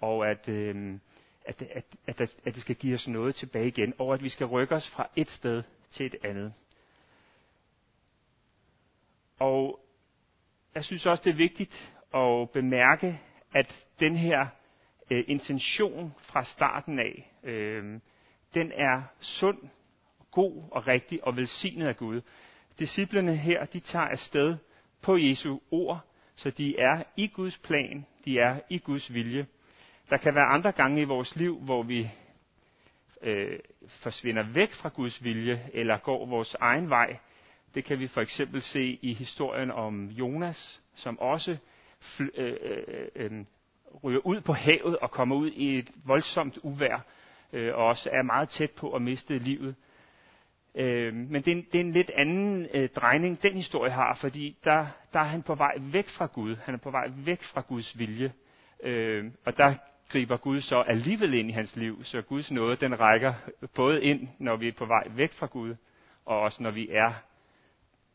og 0.01 0.29
at, 0.29 0.49
øh, 0.49 0.99
at, 1.45 1.61
at, 1.61 1.85
at, 2.07 2.21
at 2.21 2.55
det 2.55 2.61
skal 2.61 2.75
give 2.75 2.95
os 2.95 3.07
noget 3.07 3.35
tilbage 3.35 3.67
igen, 3.67 3.93
og 3.99 4.13
at 4.13 4.23
vi 4.23 4.29
skal 4.29 4.47
rykke 4.47 4.75
os 4.75 4.89
fra 4.89 5.09
et 5.15 5.29
sted 5.29 5.63
til 5.91 6.05
et 6.05 6.15
andet. 6.23 6.53
Og 9.39 9.79
jeg 10.75 10.83
synes 10.83 11.05
også, 11.05 11.23
det 11.23 11.29
er 11.29 11.35
vigtigt 11.35 11.93
at 12.15 12.49
bemærke, 12.49 13.21
at 13.53 13.85
den 13.99 14.15
her 14.15 14.47
øh, 15.11 15.23
intention 15.27 16.13
fra 16.19 16.43
starten 16.43 16.99
af, 16.99 17.31
øh, 17.43 17.99
den 18.53 18.71
er 18.71 19.01
sund, 19.19 19.57
god 20.31 20.63
og 20.71 20.87
rigtig 20.87 21.23
og 21.23 21.37
velsignet 21.37 21.87
af 21.87 21.97
Gud. 21.97 22.21
Disciplerne 22.79 23.35
her, 23.35 23.65
de 23.65 23.79
tager 23.79 24.05
afsted 24.05 24.57
på 25.01 25.17
Jesu 25.17 25.59
ord, 25.71 25.99
så 26.35 26.49
de 26.49 26.79
er 26.79 27.03
i 27.17 27.27
Guds 27.27 27.57
plan, 27.57 28.05
de 28.25 28.39
er 28.39 28.59
i 28.69 28.77
Guds 28.77 29.13
vilje. 29.13 29.47
Der 30.09 30.17
kan 30.17 30.35
være 30.35 30.45
andre 30.45 30.71
gange 30.71 31.01
i 31.01 31.05
vores 31.05 31.35
liv, 31.35 31.59
hvor 31.59 31.83
vi 31.83 32.09
øh, 33.21 33.59
forsvinder 33.87 34.43
væk 34.53 34.73
fra 34.73 34.89
Guds 34.89 35.23
vilje, 35.23 35.69
eller 35.73 35.97
går 35.97 36.25
vores 36.25 36.55
egen 36.59 36.89
vej. 36.89 37.17
Det 37.75 37.85
kan 37.85 37.99
vi 37.99 38.07
for 38.07 38.21
eksempel 38.21 38.61
se 38.61 38.99
i 39.01 39.13
historien 39.13 39.71
om 39.71 40.07
Jonas, 40.07 40.81
som 40.95 41.19
også 41.19 41.57
fl- 42.01 42.41
øh, 42.41 42.57
øh, 42.65 43.07
øh, 43.15 43.45
ryger 44.03 44.19
ud 44.25 44.41
på 44.41 44.53
havet 44.53 44.97
og 44.97 45.11
kommer 45.11 45.35
ud 45.35 45.51
i 45.51 45.77
et 45.77 45.89
voldsomt 46.05 46.59
uvær, 46.63 47.05
øh, 47.53 47.75
og 47.75 47.85
også 47.85 48.09
er 48.11 48.21
meget 48.21 48.49
tæt 48.49 48.71
på 48.71 48.91
at 48.91 49.01
miste 49.01 49.37
livet. 49.37 49.75
Øh, 50.75 51.13
men 51.13 51.41
det 51.41 51.47
er, 51.47 51.55
en, 51.55 51.65
det 51.71 51.75
er 51.75 51.79
en 51.79 51.91
lidt 51.91 52.09
anden 52.09 52.67
øh, 52.73 52.89
drejning, 52.89 53.43
den 53.43 53.53
historie 53.53 53.91
har, 53.91 54.17
fordi 54.21 54.57
der, 54.63 54.87
der 55.13 55.19
er 55.19 55.23
han 55.23 55.43
på 55.43 55.55
vej 55.55 55.73
væk 55.79 56.09
fra 56.09 56.25
Gud. 56.25 56.55
Han 56.55 56.73
er 56.73 56.79
på 56.79 56.91
vej 56.91 57.07
væk 57.25 57.43
fra 57.43 57.61
Guds 57.61 57.99
vilje. 57.99 58.33
Øh, 58.83 59.25
og 59.45 59.57
der 59.57 59.75
griber 60.09 60.37
Gud 60.37 60.61
så 60.61 60.81
alligevel 60.81 61.33
ind 61.33 61.49
i 61.49 61.53
hans 61.53 61.75
liv, 61.75 62.03
så 62.03 62.21
Guds 62.21 62.51
nåde, 62.51 62.75
den 62.75 62.99
rækker 62.99 63.33
både 63.75 64.03
ind, 64.03 64.27
når 64.39 64.55
vi 64.55 64.67
er 64.67 64.73
på 64.77 64.85
vej 64.85 65.03
væk 65.09 65.33
fra 65.33 65.47
Gud, 65.47 65.75
og 66.25 66.39
også 66.39 66.63
når 66.63 66.71
vi 66.71 66.87
er 66.91 67.13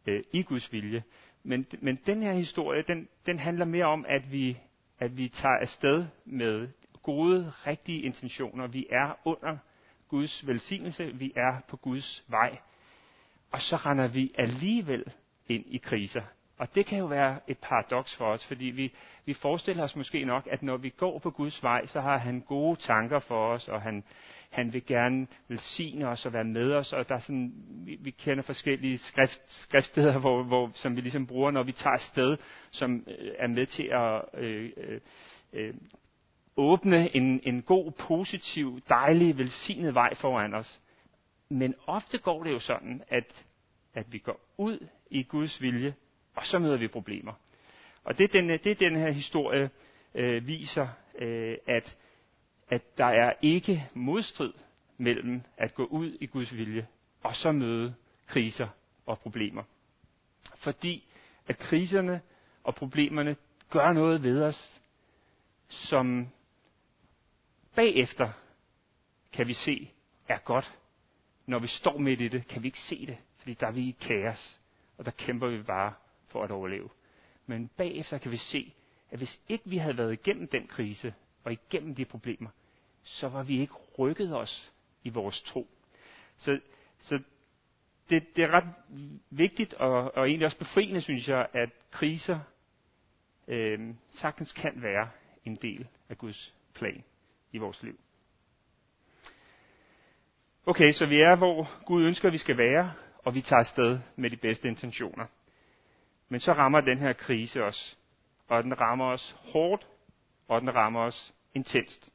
øh, 0.09 0.23
i 0.33 0.43
Guds 0.43 0.73
vilje. 0.73 1.03
Men, 1.43 1.67
men 1.81 1.99
den 2.07 2.23
her 2.23 2.33
historie, 2.33 2.83
den, 2.83 3.09
den 3.27 3.39
handler 3.39 3.65
mere 3.65 3.85
om, 3.85 4.05
at 4.09 4.33
vi, 4.33 4.59
at 4.99 5.17
vi 5.17 5.29
tager 5.29 5.57
afsted 5.61 6.07
med 6.25 6.69
gode, 7.03 7.53
rigtige 7.67 8.03
intentioner. 8.03 8.67
Vi 8.67 8.87
er 8.91 9.19
under 9.25 9.57
Guds 10.09 10.47
velsignelse, 10.47 11.15
vi 11.15 11.33
er 11.37 11.61
på 11.69 11.77
Guds 11.77 12.25
vej. 12.29 12.59
Og 13.51 13.61
så 13.61 13.77
render 13.77 14.09
vi 14.09 14.35
alligevel 14.39 15.05
ind 15.49 15.65
i 15.67 15.77
kriser. 15.77 16.23
Og 16.59 16.75
det 16.75 16.87
kan 16.87 16.99
jo 16.99 17.07
være 17.07 17.39
et 17.49 17.59
paradoks 17.59 18.17
for 18.17 18.25
os, 18.25 18.47
fordi 18.47 18.65
vi, 18.65 18.93
vi 19.25 19.35
forestiller 19.35 19.85
os 19.85 19.97
måske 19.97 20.25
nok, 20.25 20.49
at 20.51 20.63
når 20.63 20.77
vi 20.77 20.89
går 20.89 21.19
på 21.19 21.31
Guds 21.31 21.63
vej, 21.63 21.87
så 21.87 22.01
har 22.01 22.19
han 22.19 22.41
gode 22.41 22.81
tanker 22.81 23.19
for 23.19 23.49
os, 23.49 23.69
og 23.69 23.83
han, 23.83 24.05
han 24.51 24.73
vil 24.73 24.87
gerne 24.87 25.27
velsigne 25.49 26.09
os 26.09 26.27
og 26.27 26.33
være 26.33 26.45
med 26.45 26.73
os, 26.73 26.93
og 26.93 27.09
der 27.09 27.15
er 27.15 27.19
sådan, 27.19 27.53
vi, 27.69 27.97
vi 28.01 28.11
kender 28.11 28.43
forskellige 28.43 28.99
skrift, 28.99 29.41
skriftsteder, 29.49 30.19
hvor, 30.19 30.43
hvor, 30.43 30.71
som 30.75 30.97
vi 30.97 31.01
ligesom 31.01 31.27
bruger, 31.27 31.51
når 31.51 31.63
vi 31.63 31.73
tager 31.73 31.99
sted, 31.99 32.37
som 32.71 33.05
øh, 33.07 33.33
er 33.39 33.47
med 33.47 33.67
til 33.67 33.91
at 33.93 34.23
øh, 34.35 34.71
øh, 34.77 35.01
øh, 35.53 35.75
åbne 36.57 37.17
en, 37.17 37.41
en 37.43 37.63
god, 37.63 37.93
positiv, 37.93 38.81
dejlig, 38.89 39.39
velsignet 39.39 39.95
vej 39.95 40.15
foran 40.15 40.55
os. 40.55 40.81
Men 41.49 41.75
ofte 41.87 42.19
går 42.19 42.45
det 42.45 42.53
jo 42.53 42.59
sådan, 42.59 43.03
at, 43.09 43.47
at 43.95 44.13
vi 44.13 44.19
går 44.19 44.41
ud 44.57 44.89
i 45.11 45.23
Guds 45.23 45.63
vilje, 45.63 45.95
og 46.39 46.47
så 46.47 46.59
møder 46.59 46.77
vi 46.77 46.89
problemer. 46.89 47.33
Og 48.05 48.19
det 48.19 48.33
den, 48.33 48.49
det 48.49 48.81
den 48.81 48.97
her 48.97 49.11
historie 49.11 49.71
øh, 50.15 50.47
viser, 50.47 50.89
øh, 51.19 51.57
at, 51.67 51.97
at 52.69 52.99
der 52.99 53.05
er 53.05 53.33
ikke 53.43 53.89
modstrid 53.95 54.53
mellem 54.99 55.43
at 55.57 55.75
gå 55.75 55.85
ud 55.85 56.17
i 56.21 56.27
Guds 56.27 56.57
vilje, 56.57 56.87
og 57.23 57.37
så 57.37 57.53
møde 57.53 57.95
kriser 58.27 58.69
og 59.07 59.19
problemer. 59.19 59.63
Fordi 60.57 61.09
at 61.49 61.59
kriserne 61.59 62.21
og 62.65 62.75
problemerne 62.75 63.37
gør 63.71 63.93
noget 63.93 64.23
ved 64.23 64.43
os, 64.43 64.81
som 65.69 66.29
bagefter 67.75 68.31
kan 69.33 69.47
vi 69.47 69.55
se 69.55 69.91
er 70.29 70.39
godt. 70.39 70.75
Når 71.47 71.59
vi 71.59 71.67
står 71.67 71.99
midt 71.99 72.21
i 72.21 72.29
det, 72.29 72.49
kan 72.49 72.63
vi 72.63 72.69
ikke 72.69 72.81
se 72.81 73.07
det, 73.07 73.17
fordi 73.39 73.55
der 73.55 73.67
er 73.67 73.73
vi 73.73 73.81
i 73.81 73.97
kaos, 74.01 74.59
og 74.99 75.05
der 75.05 75.11
kæmper 75.11 75.49
vi 75.49 75.63
bare 75.63 75.95
for 76.29 76.45
at 76.45 76.51
overleve. 76.51 76.89
Men 77.47 77.71
bagefter 77.77 78.19
kan 78.19 78.33
vi 78.33 78.37
se, 78.37 78.75
at 79.11 79.19
hvis 79.19 79.41
ikke 79.49 79.71
vi 79.71 79.77
havde 79.77 79.99
været 79.99 80.13
igennem 80.13 80.49
den 80.49 80.67
krise 80.67 81.15
og 81.45 81.53
igennem 81.53 81.95
de 81.95 82.05
problemer, 82.05 82.51
så 83.03 83.29
var 83.29 83.43
vi 83.43 83.61
ikke 83.61 83.75
rykket 83.99 84.37
os 84.37 84.73
i 85.05 85.09
vores 85.09 85.43
tro. 85.43 85.69
Så, 86.39 86.61
så 87.01 87.19
det, 88.11 88.37
det 88.37 88.45
er 88.45 88.51
ret 88.51 88.75
vigtigt 89.31 89.75
og, 89.75 90.17
og 90.17 90.29
egentlig 90.29 90.47
også 90.47 90.59
befriende, 90.59 91.01
synes 91.01 91.29
jeg, 91.29 91.47
at 91.53 91.71
kriser 91.91 92.41
øh, 93.49 93.95
sagtens 94.11 94.53
kan 94.53 94.83
være 94.83 95.11
en 95.45 95.57
del 95.57 95.89
af 96.09 96.19
Guds 96.19 96.55
plan 96.75 97.05
i 97.53 97.59
vores 97.59 97.83
liv. 97.83 98.01
Okay, 100.67 100.93
så 100.93 101.07
vi 101.07 101.21
er, 101.21 101.37
hvor 101.37 101.85
Gud 101.85 102.05
ønsker, 102.05 102.29
at 102.29 102.33
vi 102.33 102.39
skal 102.39 102.59
være, 102.59 102.93
og 103.25 103.35
vi 103.35 103.41
tager 103.41 103.61
afsted 103.61 103.99
med 104.17 104.31
de 104.31 104.37
bedste 104.37 104.69
intentioner. 104.69 105.27
Men 106.29 106.41
så 106.41 106.53
rammer 106.53 106.81
den 106.81 106.99
her 106.99 107.13
krise 107.13 107.65
os, 107.65 107.99
og 108.49 108.63
den 108.63 108.81
rammer 108.81 109.05
os 109.05 109.37
hårdt, 109.39 109.87
og 110.49 110.61
den 110.61 110.75
rammer 110.75 111.01
os 111.01 111.35
intenst. 111.55 112.13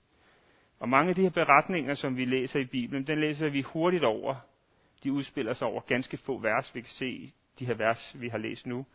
Og 0.79 0.89
mange 0.89 1.09
af 1.09 1.15
de 1.15 1.21
her 1.21 1.29
beretninger, 1.29 1.93
som 1.93 2.17
vi 2.17 2.25
læser 2.25 2.59
i 2.59 2.65
Bibelen, 2.65 3.07
den 3.07 3.19
læser 3.19 3.49
vi 3.49 3.61
hurtigt 3.61 4.03
over. 4.03 4.35
De 5.03 5.11
udspiller 5.11 5.53
sig 5.53 5.67
over 5.67 5.81
ganske 5.81 6.17
få 6.17 6.37
vers. 6.37 6.75
Vi 6.75 6.81
kan 6.81 6.89
se 6.89 7.33
de 7.59 7.65
her 7.65 7.73
vers, 7.73 8.15
vi 8.19 8.29
har 8.29 8.37
læst 8.37 8.65
nu, 8.65 8.85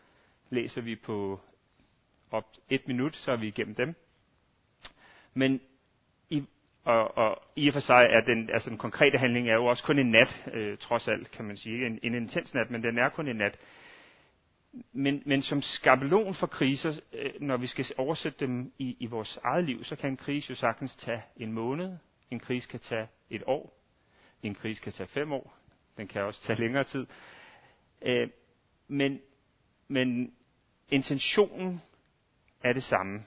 læser 0.49 0.81
vi 0.81 0.95
på 0.95 1.39
op 2.31 2.45
et 2.69 2.87
minut, 2.87 3.15
så 3.15 3.31
er 3.31 3.35
vi 3.35 3.47
igennem 3.47 3.75
dem. 3.75 3.95
Men 5.33 5.61
i, 6.29 6.43
og, 6.83 7.17
og 7.17 7.43
i 7.55 7.67
og 7.67 7.73
for 7.73 7.79
sig 7.79 8.07
er 8.09 8.21
den, 8.21 8.49
altså 8.49 8.69
den 8.69 8.77
konkrete 8.77 9.17
handling 9.17 9.49
er 9.49 9.53
jo 9.53 9.65
også 9.65 9.83
kun 9.83 9.99
en 9.99 10.11
nat, 10.11 10.47
øh, 10.53 10.77
trods 10.77 11.07
alt 11.07 11.31
kan 11.31 11.45
man 11.45 11.57
sige. 11.57 11.85
En, 11.85 11.99
en 12.03 12.13
intens 12.13 12.53
nat, 12.53 12.71
men 12.71 12.83
den 12.83 12.97
er 12.97 13.09
kun 13.09 13.27
en 13.27 13.35
nat. 13.35 13.57
Men, 14.91 15.23
men 15.25 15.41
som 15.41 15.61
skabelon 15.61 16.33
for 16.33 16.47
kriser, 16.47 16.99
øh, 17.13 17.31
når 17.41 17.57
vi 17.57 17.67
skal 17.67 17.85
oversætte 17.97 18.45
dem 18.45 18.73
i, 18.77 18.97
i 18.99 19.05
vores 19.05 19.39
eget 19.43 19.65
liv, 19.65 19.83
så 19.83 19.95
kan 19.95 20.09
en 20.09 20.17
krise 20.17 20.49
jo 20.49 20.55
sagtens 20.55 20.95
tage 20.95 21.21
en 21.37 21.53
måned, 21.53 21.97
en 22.31 22.39
krise 22.39 22.69
kan 22.69 22.79
tage 22.79 23.07
et 23.29 23.43
år, 23.47 23.79
en 24.43 24.55
krise 24.55 24.81
kan 24.81 24.93
tage 24.93 25.07
fem 25.07 25.31
år, 25.31 25.57
den 25.97 26.07
kan 26.07 26.21
også 26.21 26.43
tage 26.43 26.59
længere 26.59 26.83
tid. 26.83 27.07
Øh, 28.01 28.29
men, 28.87 29.19
men 29.87 30.33
intentionen 30.89 31.81
er 32.63 32.73
det 32.73 32.83
samme. 32.83 33.19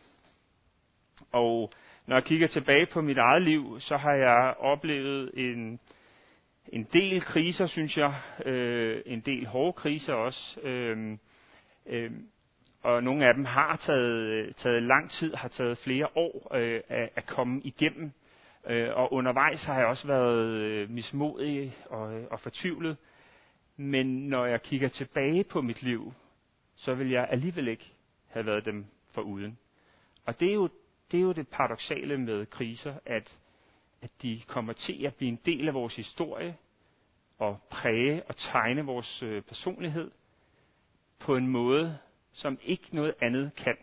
Og 1.33 1.73
når 2.07 2.17
jeg 2.17 2.25
kigger 2.25 2.47
tilbage 2.47 2.87
på 2.87 3.01
mit 3.01 3.19
eget 3.19 3.43
liv, 3.43 3.81
så 3.81 3.97
har 3.97 4.15
jeg 4.15 4.55
oplevet 4.59 5.31
en, 5.35 5.81
en 6.69 6.85
del 6.93 7.21
kriser, 7.21 7.67
synes 7.67 7.97
jeg. 7.97 8.15
Øh, 8.45 9.03
en 9.07 9.21
del 9.21 9.47
hårde 9.47 9.73
kriser 9.73 10.15
også. 10.15 10.61
Øh, 10.61 11.19
øh, 11.87 12.11
og 12.83 13.03
nogle 13.03 13.27
af 13.27 13.35
dem 13.35 13.45
har 13.45 13.77
taget, 13.77 14.27
øh, 14.27 14.53
taget 14.53 14.83
lang 14.83 15.11
tid, 15.11 15.35
har 15.35 15.49
taget 15.49 15.79
flere 15.79 16.09
år 16.15 16.55
øh, 16.55 16.81
at, 16.89 17.09
at 17.17 17.27
komme 17.27 17.61
igennem. 17.65 18.13
Øh, 18.67 18.89
og 18.97 19.13
undervejs 19.13 19.65
har 19.65 19.79
jeg 19.79 19.87
også 19.87 20.07
været 20.07 20.47
øh, 20.47 20.91
mismodig 20.91 21.77
og, 21.87 22.15
øh, 22.15 22.25
og 22.31 22.41
fortvivlet. 22.41 22.97
Men 23.77 24.29
når 24.29 24.47
jeg 24.47 24.63
kigger 24.63 24.89
tilbage 24.89 25.45
på 25.45 25.61
mit 25.61 25.83
liv, 25.83 26.13
så 26.77 26.95
vil 26.95 27.11
jeg 27.11 27.29
alligevel 27.31 27.69
ikke 27.69 27.93
have 28.29 28.47
været 28.47 28.65
dem 28.65 28.87
for 29.15 29.23
uden. 29.23 29.59
Og 30.27 30.41
det 30.41 30.51
er 30.51 30.55
jo 30.55 30.69
det, 31.13 31.19
er 31.19 31.23
jo 31.23 31.33
det 31.33 31.49
paradoxale 31.49 32.19
med 32.19 32.47
kriser, 32.47 32.95
at, 33.07 33.39
at 34.03 34.11
de 34.23 34.41
kommer 34.47 34.73
til 34.73 35.07
at 35.07 35.15
blive 35.15 35.29
en 35.29 35.41
del 35.47 35.69
af 35.69 35.75
vores 35.75 35.97
historie, 35.97 36.57
og 37.39 37.59
præge 37.71 38.23
og 38.29 38.37
tegne 38.37 38.83
vores 38.83 39.23
øh, 39.23 39.43
personlighed 39.43 40.11
på 41.23 41.37
en 41.37 41.49
måde, 41.49 41.99
som 42.33 42.59
ikke 42.63 42.89
noget 42.93 43.15
andet 43.21 43.55
kan. 43.55 43.77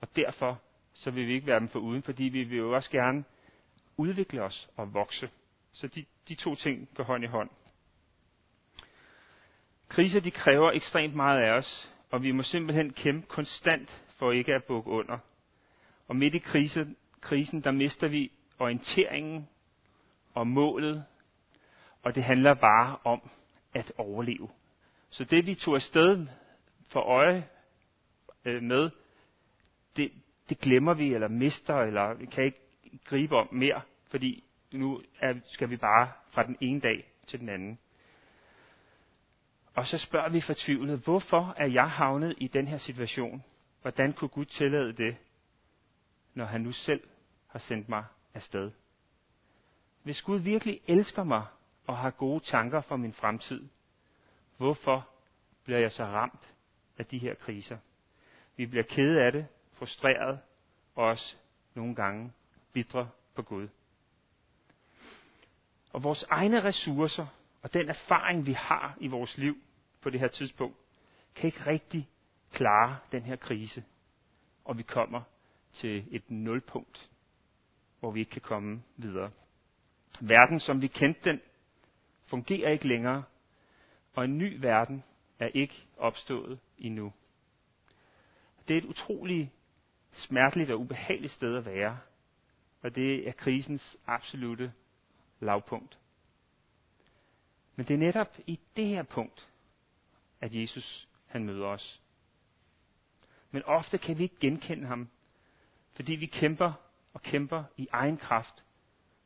Og 0.00 0.08
derfor 0.16 0.60
så 0.94 1.10
vil 1.10 1.26
vi 1.26 1.34
ikke 1.34 1.46
være 1.46 1.60
dem 1.60 1.68
for 1.68 1.78
uden, 1.78 2.02
fordi 2.02 2.24
vi 2.24 2.44
vil 2.44 2.58
jo 2.58 2.74
også 2.74 2.90
gerne 2.90 3.24
udvikle 3.96 4.42
os 4.42 4.68
og 4.76 4.94
vokse. 4.94 5.30
Så 5.72 5.86
de, 5.86 6.04
de 6.28 6.34
to 6.34 6.54
ting 6.54 6.88
går 6.94 7.04
hånd 7.04 7.24
i 7.24 7.26
hånd. 7.26 7.50
Kriser 9.88 10.20
de 10.20 10.30
kræver 10.30 10.70
ekstremt 10.70 11.14
meget 11.14 11.42
af 11.42 11.50
os, 11.50 11.92
og 12.10 12.22
vi 12.22 12.32
må 12.32 12.42
simpelthen 12.42 12.92
kæmpe 12.92 13.26
konstant 13.26 14.04
for 14.16 14.32
ikke 14.32 14.54
at 14.54 14.64
bukke 14.64 14.90
under. 14.90 15.18
Og 16.08 16.16
midt 16.16 16.34
i 16.34 16.38
krise, 16.38 16.94
krisen, 17.20 17.60
der 17.60 17.70
mister 17.70 18.08
vi 18.08 18.32
orienteringen 18.58 19.48
og 20.34 20.46
målet, 20.46 21.04
og 22.02 22.14
det 22.14 22.24
handler 22.24 22.54
bare 22.54 22.96
om 23.04 23.30
at 23.74 23.92
overleve. 23.98 24.48
Så 25.12 25.24
det 25.24 25.46
vi 25.46 25.54
tog 25.54 25.74
afsted 25.74 26.26
for 26.88 27.00
øje 27.00 27.48
øh, 28.44 28.62
med, 28.62 28.90
det, 29.96 30.12
det 30.48 30.58
glemmer 30.58 30.94
vi, 30.94 31.14
eller 31.14 31.28
mister, 31.28 31.74
eller 31.74 32.14
vi 32.14 32.26
kan 32.26 32.44
ikke 32.44 32.60
gribe 33.04 33.36
om 33.36 33.48
mere, 33.54 33.80
fordi 34.10 34.44
nu 34.70 35.02
er, 35.20 35.34
skal 35.46 35.70
vi 35.70 35.76
bare 35.76 36.12
fra 36.30 36.46
den 36.46 36.56
ene 36.60 36.80
dag 36.80 37.12
til 37.26 37.40
den 37.40 37.48
anden. 37.48 37.78
Og 39.74 39.86
så 39.86 39.98
spørger 39.98 40.28
vi 40.28 40.40
fortvivlet, 40.40 40.98
hvorfor 40.98 41.54
er 41.56 41.66
jeg 41.66 41.90
havnet 41.90 42.34
i 42.38 42.48
den 42.48 42.66
her 42.66 42.78
situation? 42.78 43.44
Hvordan 43.82 44.12
kunne 44.12 44.28
Gud 44.28 44.44
tillade 44.44 44.92
det, 44.92 45.16
når 46.34 46.44
han 46.44 46.60
nu 46.60 46.72
selv 46.72 47.02
har 47.46 47.58
sendt 47.58 47.88
mig 47.88 48.04
afsted? 48.34 48.70
Hvis 50.02 50.22
Gud 50.22 50.38
virkelig 50.38 50.80
elsker 50.86 51.24
mig 51.24 51.46
og 51.86 51.96
har 51.96 52.10
gode 52.10 52.44
tanker 52.44 52.80
for 52.80 52.96
min 52.96 53.12
fremtid, 53.12 53.68
hvorfor 54.62 55.08
bliver 55.64 55.78
jeg 55.78 55.92
så 55.92 56.04
ramt 56.04 56.54
af 56.98 57.06
de 57.06 57.18
her 57.18 57.34
kriser? 57.34 57.78
Vi 58.56 58.66
bliver 58.66 58.84
kede 58.84 59.22
af 59.22 59.32
det, 59.32 59.46
frustreret 59.72 60.38
og 60.94 61.04
også 61.04 61.36
nogle 61.74 61.94
gange 61.94 62.32
bitre 62.72 63.10
på 63.34 63.42
Gud. 63.42 63.68
Og 65.92 66.02
vores 66.02 66.24
egne 66.30 66.64
ressourcer 66.64 67.26
og 67.62 67.74
den 67.74 67.88
erfaring, 67.88 68.46
vi 68.46 68.52
har 68.52 68.96
i 69.00 69.06
vores 69.06 69.38
liv 69.38 69.56
på 70.00 70.10
det 70.10 70.20
her 70.20 70.28
tidspunkt, 70.28 70.76
kan 71.34 71.46
ikke 71.46 71.66
rigtig 71.66 72.08
klare 72.52 72.98
den 73.12 73.22
her 73.22 73.36
krise. 73.36 73.84
Og 74.64 74.78
vi 74.78 74.82
kommer 74.82 75.22
til 75.72 76.04
et 76.10 76.30
nulpunkt, 76.30 77.10
hvor 78.00 78.10
vi 78.10 78.20
ikke 78.20 78.30
kan 78.30 78.40
komme 78.40 78.82
videre. 78.96 79.30
Verden, 80.20 80.60
som 80.60 80.82
vi 80.82 80.86
kendte 80.86 81.30
den, 81.30 81.40
fungerer 82.26 82.70
ikke 82.70 82.88
længere, 82.88 83.22
og 84.12 84.24
en 84.24 84.38
ny 84.38 84.60
verden 84.60 85.04
er 85.38 85.46
ikke 85.54 85.86
opstået 85.96 86.58
endnu. 86.78 87.12
Det 88.68 88.74
er 88.74 88.78
et 88.78 88.84
utroligt 88.84 89.50
smerteligt 90.12 90.70
og 90.70 90.80
ubehageligt 90.80 91.32
sted 91.32 91.56
at 91.56 91.66
være, 91.66 91.98
og 92.82 92.94
det 92.94 93.28
er 93.28 93.32
krisens 93.32 93.96
absolute 94.06 94.72
lavpunkt. 95.40 95.98
Men 97.76 97.86
det 97.86 97.94
er 97.94 97.98
netop 97.98 98.38
i 98.46 98.60
det 98.76 98.86
her 98.86 99.02
punkt, 99.02 99.48
at 100.40 100.54
Jesus 100.54 101.08
han 101.26 101.44
møder 101.44 101.66
os. 101.66 102.02
Men 103.50 103.62
ofte 103.64 103.98
kan 103.98 104.18
vi 104.18 104.22
ikke 104.22 104.38
genkende 104.40 104.86
ham, 104.86 105.08
fordi 105.92 106.12
vi 106.12 106.26
kæmper 106.26 106.72
og 107.12 107.22
kæmper 107.22 107.64
i 107.76 107.88
egen 107.92 108.16
kraft, 108.16 108.64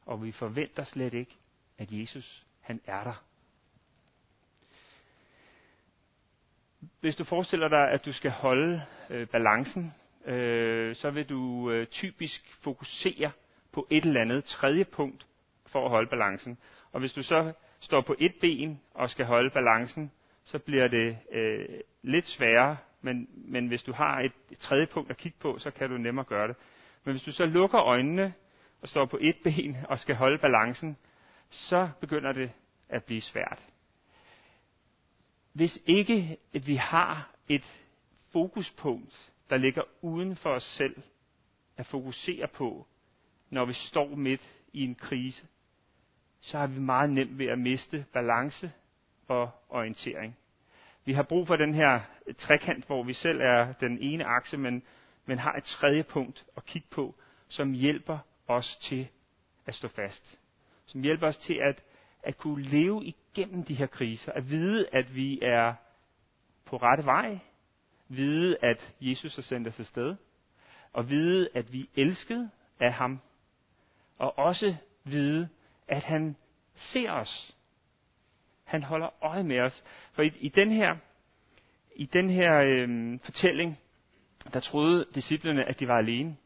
og 0.07 0.25
vi 0.25 0.33
forventer 0.33 0.85
slet 0.85 1.14
ikke, 1.14 1.37
at 1.78 1.93
Jesus 1.93 2.47
han 2.61 2.81
er 2.85 3.05
der. 3.05 3.25
Hvis 7.00 7.16
du 7.16 7.25
forestiller 7.25 7.69
dig, 7.69 7.90
at 7.90 8.05
du 8.05 8.12
skal 8.12 8.31
holde 8.31 8.83
øh, 9.11 9.26
balancen, 9.26 9.95
øh, 10.26 10.97
så 10.97 11.11
vil 11.11 11.28
du 11.28 11.71
øh, 11.71 11.87
typisk 11.87 12.62
fokusere 12.62 13.31
på 13.73 13.87
et 13.90 14.05
eller 14.05 14.21
andet 14.21 14.45
tredje 14.45 14.85
punkt 14.85 15.26
for 15.66 15.85
at 15.85 15.90
holde 15.90 16.09
balancen. 16.09 16.59
Og 16.93 17.00
hvis 17.00 17.12
du 17.12 17.23
så 17.23 17.52
står 17.81 18.00
på 18.00 18.14
et 18.19 18.35
ben 18.40 18.81
og 18.95 19.11
skal 19.11 19.26
holde 19.26 19.50
balancen, 19.50 20.12
så 20.45 20.59
bliver 20.59 20.88
det 20.88 21.19
øh, 21.33 21.69
lidt 22.02 22.26
sværere, 22.26 22.76
men, 23.00 23.28
men 23.35 23.66
hvis 23.66 23.83
du 23.83 23.93
har 23.93 24.21
et, 24.21 24.33
et 24.50 24.59
tredje 24.59 24.87
punkt 24.87 25.11
at 25.11 25.16
kigge 25.16 25.38
på, 25.40 25.59
så 25.59 25.71
kan 25.71 25.90
du 25.90 25.97
nemmere 25.97 26.25
gøre 26.25 26.49
det. 26.49 26.57
Men 27.05 27.12
hvis 27.12 27.23
du 27.23 27.33
så 27.33 27.47
lukker 27.47 27.81
øjnene 27.81 28.35
og 28.83 28.88
står 28.88 29.05
på 29.05 29.19
et 29.21 29.37
ben 29.45 29.76
og 29.88 29.99
skal 29.99 30.14
holde 30.14 30.38
balancen, 30.38 30.97
så 31.50 31.88
begynder 32.00 32.33
det 32.33 32.50
at 32.88 33.05
blive 33.05 33.21
svært. 33.21 33.62
Hvis 35.56 35.78
ikke 35.86 36.36
at 36.54 36.66
vi 36.66 36.75
har 36.76 37.34
et 37.49 37.86
fokuspunkt, 38.32 39.32
der 39.50 39.56
ligger 39.56 39.82
uden 40.02 40.36
for 40.36 40.50
os 40.50 40.62
selv, 40.62 40.97
at 41.76 41.86
fokusere 41.86 42.49
på, 42.49 42.86
når 43.50 43.64
vi 43.64 43.73
står 43.73 44.14
midt 44.14 44.56
i 44.73 44.84
en 44.84 44.95
krise, 44.95 45.47
så 46.40 46.58
har 46.58 46.66
vi 46.66 46.80
meget 46.80 47.10
nemt 47.10 47.38
ved 47.38 47.47
at 47.47 47.58
miste 47.58 48.06
balance 48.12 48.73
og 49.28 49.50
orientering. 49.69 50.36
Vi 51.04 51.12
har 51.12 51.23
brug 51.23 51.47
for 51.47 51.56
den 51.56 51.75
her 51.75 52.00
trekant, 52.38 52.86
hvor 52.86 53.02
vi 53.02 53.12
selv 53.12 53.40
er 53.40 53.73
den 53.73 53.99
ene 54.00 54.25
akse, 54.25 54.56
men, 54.56 54.82
men 55.26 55.38
har 55.38 55.52
et 55.52 55.64
tredje 55.64 56.02
punkt 56.02 56.47
at 56.56 56.66
kigge 56.66 56.88
på, 56.90 57.14
som 57.49 57.73
hjælper 57.73 58.19
os 58.49 58.76
til 58.76 59.08
at 59.66 59.75
stå 59.75 59.88
fast. 59.88 60.38
Som 60.86 61.02
hjælper 61.02 61.26
os 61.26 61.38
til 61.38 61.58
at, 61.62 61.82
at 62.26 62.39
kunne 62.39 62.62
leve 62.62 63.04
igennem 63.04 63.65
de 63.65 63.75
her 63.75 63.86
kriser. 63.86 64.32
At 64.32 64.50
vide, 64.50 64.89
at 64.93 65.15
vi 65.15 65.39
er 65.43 65.75
på 66.65 66.76
rette 66.76 67.04
vej. 67.04 67.39
Vide, 68.08 68.56
at 68.62 68.95
Jesus 69.00 69.34
har 69.34 69.43
sendt 69.43 69.69
os 69.69 69.80
afsted. 69.80 70.17
Og 70.93 71.10
vide, 71.10 71.49
at 71.54 71.73
vi 71.73 71.80
er 71.80 71.86
elsket 71.97 72.50
af 72.80 72.93
ham. 72.93 73.21
Og 74.19 74.39
også 74.39 74.76
vide, 75.04 75.49
at 75.89 76.02
han 76.02 76.36
ser 76.75 77.12
os. 77.12 77.56
Han 78.65 78.82
holder 78.82 79.25
øje 79.25 79.43
med 79.43 79.60
os. 79.60 79.84
For 80.12 80.23
i, 80.23 80.32
i 80.41 80.49
den 80.49 80.71
her, 80.71 80.97
i 81.97 82.06
den 82.06 82.30
her 82.30 82.56
øh, 82.56 83.19
fortælling, 83.25 83.78
der 84.52 84.60
troede 84.60 85.06
disciplene, 85.15 85.65
at 85.65 85.80
de 85.80 85.89
var 85.89 85.99
alene. 85.99 86.36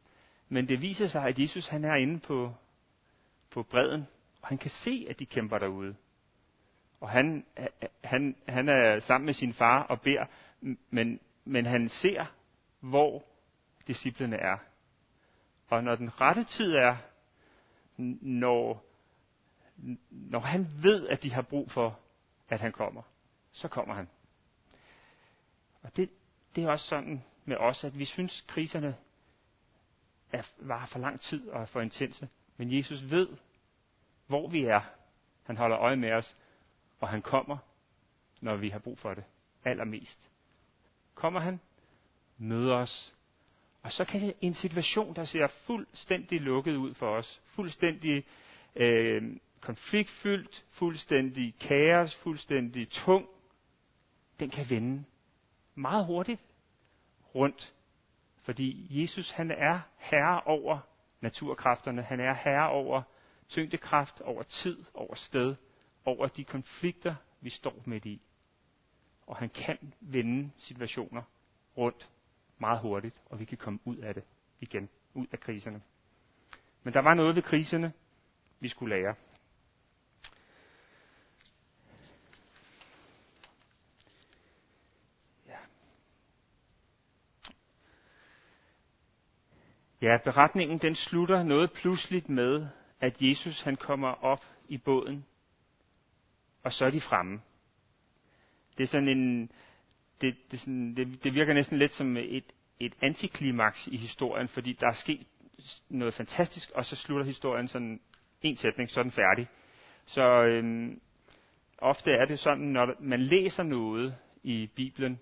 Men 0.49 0.69
det 0.69 0.83
viser 0.83 1.07
sig, 1.07 1.25
at 1.25 1.39
Jesus 1.39 1.69
han 1.69 1.85
er 1.85 1.95
inde 1.95 2.19
på, 2.19 2.55
på 3.51 3.63
bredden, 3.63 4.07
og 4.43 4.49
han 4.49 4.59
kan 4.59 4.71
se, 4.71 5.07
at 5.11 5.19
de 5.19 5.27
kæmper 5.27 5.59
derude. 5.59 5.97
Og 7.01 7.11
han, 7.11 7.47
han, 8.05 8.37
han 8.49 8.69
er 8.69 9.01
sammen 9.01 9.27
med 9.27 9.35
sin 9.35 9.53
far 9.53 9.83
og 9.83 10.01
beder, 10.01 10.27
men, 10.91 11.21
men 11.45 11.67
han 11.67 11.89
ser, 11.89 12.25
hvor 12.81 13.25
disciplene 13.87 14.37
er. 14.37 14.57
Og 15.69 15.85
når 15.85 15.95
den 15.95 16.21
rette 16.21 16.45
tid 16.45 16.75
er, 16.75 16.97
når, 18.21 18.85
når 20.11 20.41
han 20.41 20.67
ved, 20.83 21.09
at 21.09 21.23
de 21.23 21.33
har 21.33 21.43
brug 21.43 21.71
for, 21.71 21.99
at 22.49 22.61
han 22.61 22.73
kommer, 22.73 23.03
så 23.53 23.69
kommer 23.69 23.95
han. 23.95 24.09
Og 25.83 25.97
det, 25.97 26.11
det 26.55 26.65
er 26.65 26.69
også 26.69 26.87
sådan 26.87 27.23
med 27.45 27.57
os, 27.57 27.85
at 27.85 27.99
vi 27.99 28.05
synes, 28.05 28.45
kriserne 28.49 28.97
er, 30.33 30.43
var 30.59 30.87
for 30.87 30.99
lang 30.99 31.21
tid 31.21 31.49
og 31.49 31.63
er 31.63 31.67
for 31.67 31.81
intense. 31.81 32.29
Men 32.57 32.77
Jesus 32.77 33.11
ved, 33.11 33.29
hvor 34.31 34.49
vi 34.49 34.65
er. 34.65 34.81
Han 35.47 35.57
holder 35.57 35.79
øje 35.79 35.97
med 35.97 36.13
os, 36.13 36.37
og 37.01 37.09
han 37.09 37.23
kommer, 37.23 37.57
når 38.41 38.57
vi 38.57 38.69
har 38.69 38.79
brug 38.79 38.99
for 38.99 39.15
det 39.15 39.25
allermest. 39.65 40.31
Kommer 41.15 41.41
han, 41.41 41.61
møder 42.39 42.75
os, 42.75 43.15
og 43.83 43.93
så 43.93 44.05
kan 44.05 44.35
en 44.41 44.55
situation, 44.55 45.17
der 45.17 45.25
ser 45.25 45.47
fuldstændig 45.47 46.41
lukket 46.41 46.77
ud 46.77 46.95
for 46.95 47.17
os, 47.17 47.43
fuldstændig 47.45 48.25
øh, 48.77 49.37
konfliktfyldt, 49.61 50.65
fuldstændig 50.71 51.55
kaos, 51.61 52.15
fuldstændig 52.15 52.91
tung, 52.91 53.29
den 54.41 54.51
kan 54.51 54.71
vende 54.71 55.05
meget 55.75 56.07
hurtigt 56.07 56.41
rundt. 57.35 57.73
Fordi 58.43 58.87
Jesus 58.91 59.31
han 59.31 59.51
er 59.51 59.81
herre 59.97 60.41
over 60.41 60.79
naturkræfterne. 61.21 62.03
Han 62.03 62.21
er 62.21 62.35
herre 62.35 62.69
over 62.69 63.03
tyngdekraft, 63.51 64.21
over 64.21 64.43
tid, 64.43 64.85
over 64.95 65.15
sted, 65.15 65.57
over 66.05 66.27
de 66.27 66.45
konflikter, 66.45 67.15
vi 67.41 67.51
står 67.51 67.83
midt 67.85 68.07
i. 68.07 68.23
Og 69.27 69.37
han 69.37 69.49
kan 69.49 69.79
vende 70.01 70.51
situationer 70.59 71.23
rundt 71.77 72.09
meget 72.59 72.81
hurtigt, 72.81 73.21
og 73.27 73.41
vi 73.41 73.45
kan 73.45 73.59
komme 73.59 73.79
ud 73.85 73.97
af 73.97 74.15
det 74.15 74.25
igen, 74.61 74.89
ud 75.15 75.27
af 75.33 75.41
kriserne. 75.41 75.83
Men 76.83 76.95
der 76.95 77.01
var 77.01 77.15
noget 77.15 77.35
ved 77.35 77.43
kriserne, 77.43 77.93
vi 78.61 78.69
skulle 78.69 78.97
lære. 78.97 79.15
Ja. 85.47 85.59
ja, 90.01 90.19
beretningen 90.25 90.79
den 90.79 90.95
slutter 90.95 91.43
noget 91.43 91.73
pludseligt 91.73 92.29
med, 92.29 92.69
at 93.01 93.23
Jesus 93.23 93.63
han 93.63 93.77
kommer 93.77 94.25
op 94.25 94.45
i 94.69 94.79
båden, 94.79 95.25
og 96.63 96.73
så 96.73 96.87
er 96.87 96.91
de 96.91 97.01
fremme. 97.01 97.41
Det 98.79 98.85
er 98.85 98.89
sådan 98.89 99.09
en, 99.09 99.51
det, 100.21 100.37
det, 100.51 100.61
sådan, 100.61 100.95
det, 100.97 101.25
det 101.25 101.35
virker 101.35 101.55
næsten 101.55 101.79
lidt 101.79 101.93
som 101.93 102.17
et, 102.17 102.45
et 102.81 102.95
antiklimaks 103.01 103.87
i 103.87 103.97
historien, 103.97 104.49
fordi 104.49 104.73
der 104.73 104.87
er 104.87 104.95
sket 104.95 105.27
noget 105.89 106.15
fantastisk, 106.15 106.71
og 106.71 106.85
så 106.85 106.97
slutter 106.97 107.27
historien 107.27 107.69
sådan 107.69 108.01
en 108.43 108.57
sætning, 108.57 108.91
så 108.91 109.01
er 109.01 109.03
den 109.03 109.13
færdig. 109.13 109.49
Så 110.07 110.23
øhm, 110.23 111.01
ofte 111.79 112.11
er 112.13 112.25
det 112.25 112.39
sådan, 112.39 112.65
når 112.65 112.95
man 113.01 113.21
læser 113.21 113.63
noget 113.63 114.17
i 114.43 114.71
Bibelen, 114.75 115.21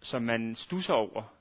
som 0.00 0.22
man 0.22 0.54
stusser 0.54 0.92
over, 0.92 1.34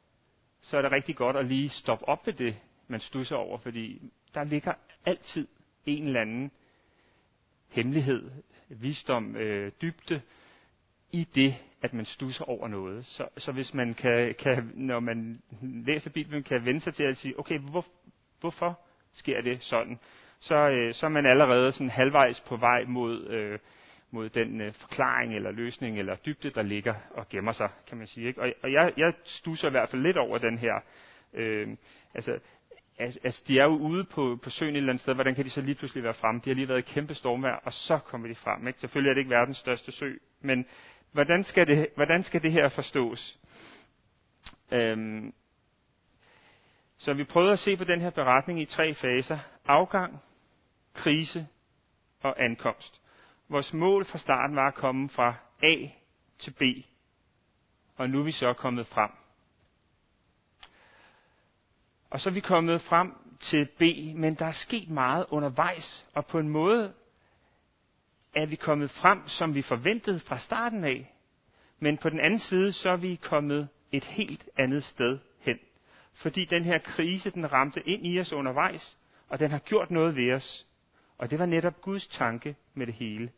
så 0.62 0.78
er 0.78 0.82
det 0.82 0.92
rigtig 0.92 1.16
godt 1.16 1.36
at 1.36 1.46
lige 1.46 1.70
stoppe 1.70 2.08
op 2.08 2.28
ved 2.28 2.34
det, 2.34 2.62
man 2.88 3.00
stusser 3.00 3.36
over, 3.36 3.58
fordi 3.58 4.12
der 4.34 4.44
ligger 4.44 4.74
altid 5.06 5.48
en 5.86 6.06
eller 6.06 6.22
anden 6.22 6.52
hemmelighed, 7.70 8.32
visdom, 8.70 9.36
øh, 9.36 9.72
dybde 9.82 10.22
i 11.12 11.28
det, 11.36 11.56
at 11.82 11.94
man 11.94 12.06
stusser 12.06 12.50
over 12.50 12.68
noget. 12.68 13.06
Så, 13.06 13.28
så 13.38 13.52
hvis 13.52 13.74
man 13.74 13.94
kan, 13.94 14.36
kan, 14.40 14.72
når 14.74 15.00
man 15.00 15.42
læser 15.62 16.10
Bibelen, 16.10 16.44
kan 16.44 16.66
vende 16.66 16.80
sig 16.80 16.94
til 16.94 17.04
at 17.04 17.18
sige, 17.18 17.40
okay, 17.40 17.60
hvor, 17.60 17.86
hvorfor 18.40 18.80
sker 19.14 19.42
det 19.42 19.64
sådan? 19.64 20.00
Så, 20.40 20.56
øh, 20.56 20.94
så 20.94 21.06
er 21.06 21.10
man 21.10 21.26
allerede 21.26 21.72
sådan 21.72 21.90
halvvejs 21.90 22.40
på 22.40 22.58
vej 22.58 22.84
mod, 22.86 23.28
øh, 23.28 23.60
mod 24.12 24.30
den 24.30 24.62
øh, 24.62 24.74
forklaring 24.74 25.36
eller 25.36 25.52
løsning 25.52 26.00
eller 26.00 26.16
dybde, 26.16 26.50
der 26.50 26.62
ligger 26.62 26.96
og 27.12 27.30
gemmer 27.30 27.52
sig, 27.52 27.70
kan 27.88 27.98
man 27.98 28.08
sige. 28.08 28.28
Ikke? 28.28 28.42
Og, 28.42 28.54
og 28.64 28.72
jeg, 28.72 28.94
jeg 28.98 29.14
stusser 29.24 29.68
i 29.68 29.72
hvert 29.72 29.90
fald 29.90 30.02
lidt 30.02 30.18
over 30.18 30.38
den 30.38 30.58
her. 30.58 30.74
Øh, 31.34 31.68
altså, 32.14 32.40
altså, 32.98 33.44
de 33.48 33.60
er 33.60 33.64
jo 33.64 33.78
ude 33.78 34.04
på, 34.04 34.40
på 34.44 34.50
søen 34.50 34.76
et 34.76 34.78
eller 34.78 34.90
andet 34.90 35.02
sted, 35.02 35.14
hvordan 35.14 35.36
kan 35.36 35.46
de 35.46 35.50
så 35.50 35.62
lige 35.62 35.76
pludselig 35.76 36.04
være 36.04 36.14
fremme? 36.14 36.42
De 36.46 36.50
har 36.50 36.56
lige 36.56 36.68
været 36.68 36.80
i 36.80 36.94
kæmpe 36.94 37.16
stormvejr, 37.16 37.56
og 37.56 37.74
så 37.74 37.98
kommer 37.98 38.28
de 38.28 38.36
frem. 38.36 38.68
Ikke? 38.68 38.80
Selvfølgelig 38.80 39.10
er 39.10 39.14
det 39.14 39.22
ikke 39.22 39.30
verdens 39.30 39.58
største 39.58 39.92
sø, 39.92 40.14
men 40.42 40.66
hvordan 41.12 41.44
skal 41.44 41.68
det, 41.68 41.88
hvordan 41.96 42.24
skal 42.24 42.44
det 42.44 42.52
her 42.52 42.70
forstås? 42.70 43.40
Øhm, 44.72 45.34
så 46.98 47.14
vi 47.14 47.24
prøvede 47.24 47.52
at 47.52 47.60
se 47.60 47.78
på 47.78 47.84
den 47.84 48.02
her 48.02 48.10
beretning 48.10 48.62
i 48.62 48.66
tre 48.66 48.94
faser. 48.94 49.40
Afgang, 49.66 50.22
krise 50.94 51.48
og 52.22 52.44
ankomst. 52.44 53.02
Vores 53.50 53.74
mål 53.74 54.06
fra 54.06 54.18
starten 54.18 54.56
var 54.56 54.68
at 54.68 54.76
komme 54.76 55.10
fra 55.10 55.36
A 55.64 55.76
til 56.40 56.52
B, 56.52 56.62
og 57.96 58.10
nu 58.10 58.20
er 58.20 58.24
vi 58.24 58.32
så 58.32 58.54
kommet 58.54 58.88
frem. 58.88 59.21
Og 62.12 62.22
så 62.22 62.30
er 62.30 62.34
vi 62.34 62.40
kommet 62.40 62.82
frem 62.82 63.14
til 63.40 63.68
B, 63.78 63.82
men 64.16 64.36
der 64.36 64.46
er 64.46 64.52
sket 64.52 64.90
meget 64.90 65.26
undervejs, 65.30 66.06
og 66.14 66.26
på 66.26 66.40
en 66.40 66.50
måde 66.50 66.94
er 68.36 68.46
vi 68.46 68.56
kommet 68.56 68.92
frem, 68.92 69.28
som 69.28 69.56
vi 69.56 69.62
forventede 69.62 70.20
fra 70.20 70.40
starten 70.40 70.84
af, 70.84 71.16
men 71.80 71.98
på 71.98 72.10
den 72.10 72.20
anden 72.20 72.40
side, 72.40 72.72
så 72.72 72.90
er 72.90 72.96
vi 72.96 73.16
kommet 73.16 73.70
et 73.92 74.06
helt 74.06 74.50
andet 74.58 74.84
sted 74.84 75.20
hen. 75.40 75.60
Fordi 76.14 76.46
den 76.46 76.64
her 76.64 76.78
krise, 76.78 77.30
den 77.30 77.54
ramte 77.54 77.90
ind 77.90 78.08
i 78.08 78.20
os 78.20 78.34
undervejs, 78.34 78.98
og 79.30 79.40
den 79.40 79.52
har 79.52 79.60
gjort 79.60 79.92
noget 79.92 80.16
ved 80.16 80.34
os. 80.34 80.68
Og 81.18 81.32
det 81.32 81.40
var 81.40 81.46
netop 81.46 81.82
Guds 81.82 82.08
tanke 82.08 82.56
med 82.74 82.88
det 82.88 82.96
hele. 82.96 83.32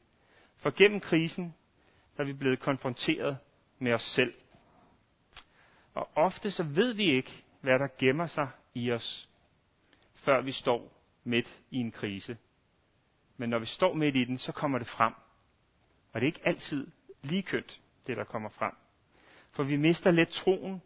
For 0.58 0.72
gennem 0.78 1.00
krisen, 1.00 1.56
der 2.18 2.24
er 2.24 2.28
vi 2.28 2.34
blevet 2.34 2.60
konfronteret 2.60 3.38
med 3.80 3.94
os 3.94 4.04
selv. 4.04 4.34
Og 5.94 6.10
ofte 6.16 6.52
så 6.52 6.64
ved 6.64 6.94
vi 6.94 7.04
ikke, 7.04 7.44
hvad 7.62 7.80
der 7.80 7.88
gemmer 7.98 8.28
sig 8.28 8.48
i 8.74 8.92
os, 8.92 9.30
før 10.14 10.42
vi 10.42 10.52
står 10.52 11.02
midt 11.24 11.62
i 11.72 11.78
en 11.78 11.92
krise. 11.92 12.38
Men 13.38 13.50
når 13.50 13.60
vi 13.60 13.66
står 13.66 13.94
midt 13.94 14.16
i 14.16 14.26
den, 14.26 14.38
så 14.38 14.52
kommer 14.52 14.78
det 14.78 14.88
frem. 14.88 15.14
Og 16.14 16.22
det 16.22 16.28
er 16.28 16.32
ikke 16.34 16.48
altid 16.48 16.88
lige 17.22 17.44
kønt, 17.44 17.82
det 18.08 18.18
der 18.18 18.24
kommer 18.24 18.50
frem. 18.50 18.72
For 19.52 19.64
vi 19.64 19.76
mister 19.76 20.12
let 20.12 20.30
troen, 20.30 20.82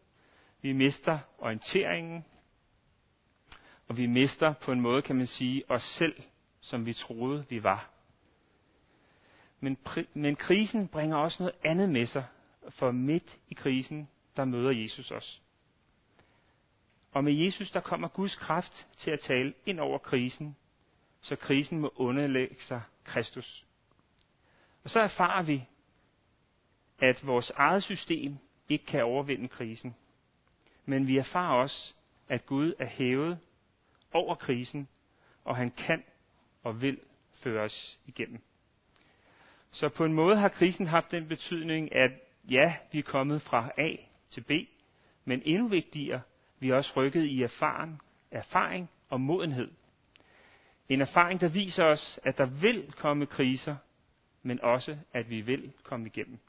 vi 0.62 0.74
mister 0.74 1.20
orienteringen, 1.38 2.26
og 3.88 3.98
vi 3.98 4.06
mister 4.06 4.54
på 4.54 4.72
en 4.72 4.82
måde, 4.82 5.02
kan 5.02 5.16
man 5.16 5.28
sige, 5.28 5.64
os 5.72 5.84
selv, 5.84 6.24
som 6.62 6.86
vi 6.86 6.94
troede, 6.94 7.46
vi 7.50 7.64
var. 7.64 7.90
Men, 9.60 9.78
men 10.14 10.36
krisen 10.36 10.88
bringer 10.88 11.18
også 11.18 11.44
noget 11.44 11.56
andet 11.64 11.90
med 11.90 12.06
sig, 12.06 12.26
for 12.70 12.92
midt 12.92 13.38
i 13.50 13.54
krisen, 13.54 14.10
der 14.38 14.46
møder 14.46 14.72
Jesus 14.72 15.12
os. 15.12 15.42
Og 17.18 17.24
med 17.24 17.34
Jesus, 17.34 17.72
der 17.72 17.80
kommer 17.80 18.08
Guds 18.08 18.36
kraft 18.36 18.88
til 18.98 19.12
at 19.12 19.20
tale 19.20 19.54
ind 19.66 19.80
over 19.80 19.98
krisen, 19.98 20.56
så 21.22 21.36
krisen 21.36 21.80
må 21.80 21.94
underlægge 21.96 22.56
sig 22.60 22.82
Kristus. 23.04 23.66
Og 24.84 24.90
så 24.90 25.00
erfarer 25.00 25.44
vi, 25.44 25.64
at 27.00 27.28
vores 27.28 27.50
eget 27.50 27.84
system 27.84 28.38
ikke 28.70 28.86
kan 28.86 29.04
overvinde 29.04 29.48
krisen. 29.48 29.96
Men 30.86 31.08
vi 31.08 31.18
erfarer 31.18 31.62
også, 31.62 31.94
at 32.30 32.46
Gud 32.46 32.74
er 32.80 32.86
hævet 32.86 33.40
over 34.14 34.36
krisen, 34.36 34.88
og 35.44 35.56
han 35.56 35.72
kan 35.72 36.04
og 36.64 36.82
vil 36.82 37.00
føre 37.34 37.64
os 37.64 38.00
igennem. 38.06 38.42
Så 39.72 39.90
på 39.90 40.06
en 40.06 40.14
måde 40.14 40.38
har 40.38 40.50
krisen 40.50 40.88
haft 40.88 41.12
den 41.12 41.28
betydning, 41.28 41.96
at 41.96 42.12
ja, 42.50 42.76
vi 42.92 43.00
er 43.00 43.04
kommet 43.04 43.42
fra 43.42 43.72
A 43.78 43.96
til 44.30 44.42
B, 44.42 44.52
men 45.26 45.42
endnu 45.46 45.68
vigtigere, 45.68 46.22
vi 46.60 46.70
er 46.70 46.76
også 46.76 46.94
rykket 46.96 47.24
i 47.24 47.44
erfaring, 47.44 48.02
erfaring 48.32 48.90
og 49.10 49.22
modenhed. 49.22 49.72
En 50.90 51.02
erfaring, 51.02 51.42
der 51.42 51.50
viser 51.50 51.84
os, 51.84 52.20
at 52.24 52.38
der 52.38 52.46
vil 52.46 52.92
komme 52.92 53.26
kriser, 53.26 53.76
men 54.44 54.62
også, 54.62 54.98
at 55.14 55.30
vi 55.30 55.42
vil 55.42 55.74
komme 55.84 56.06
igennem. 56.06 56.40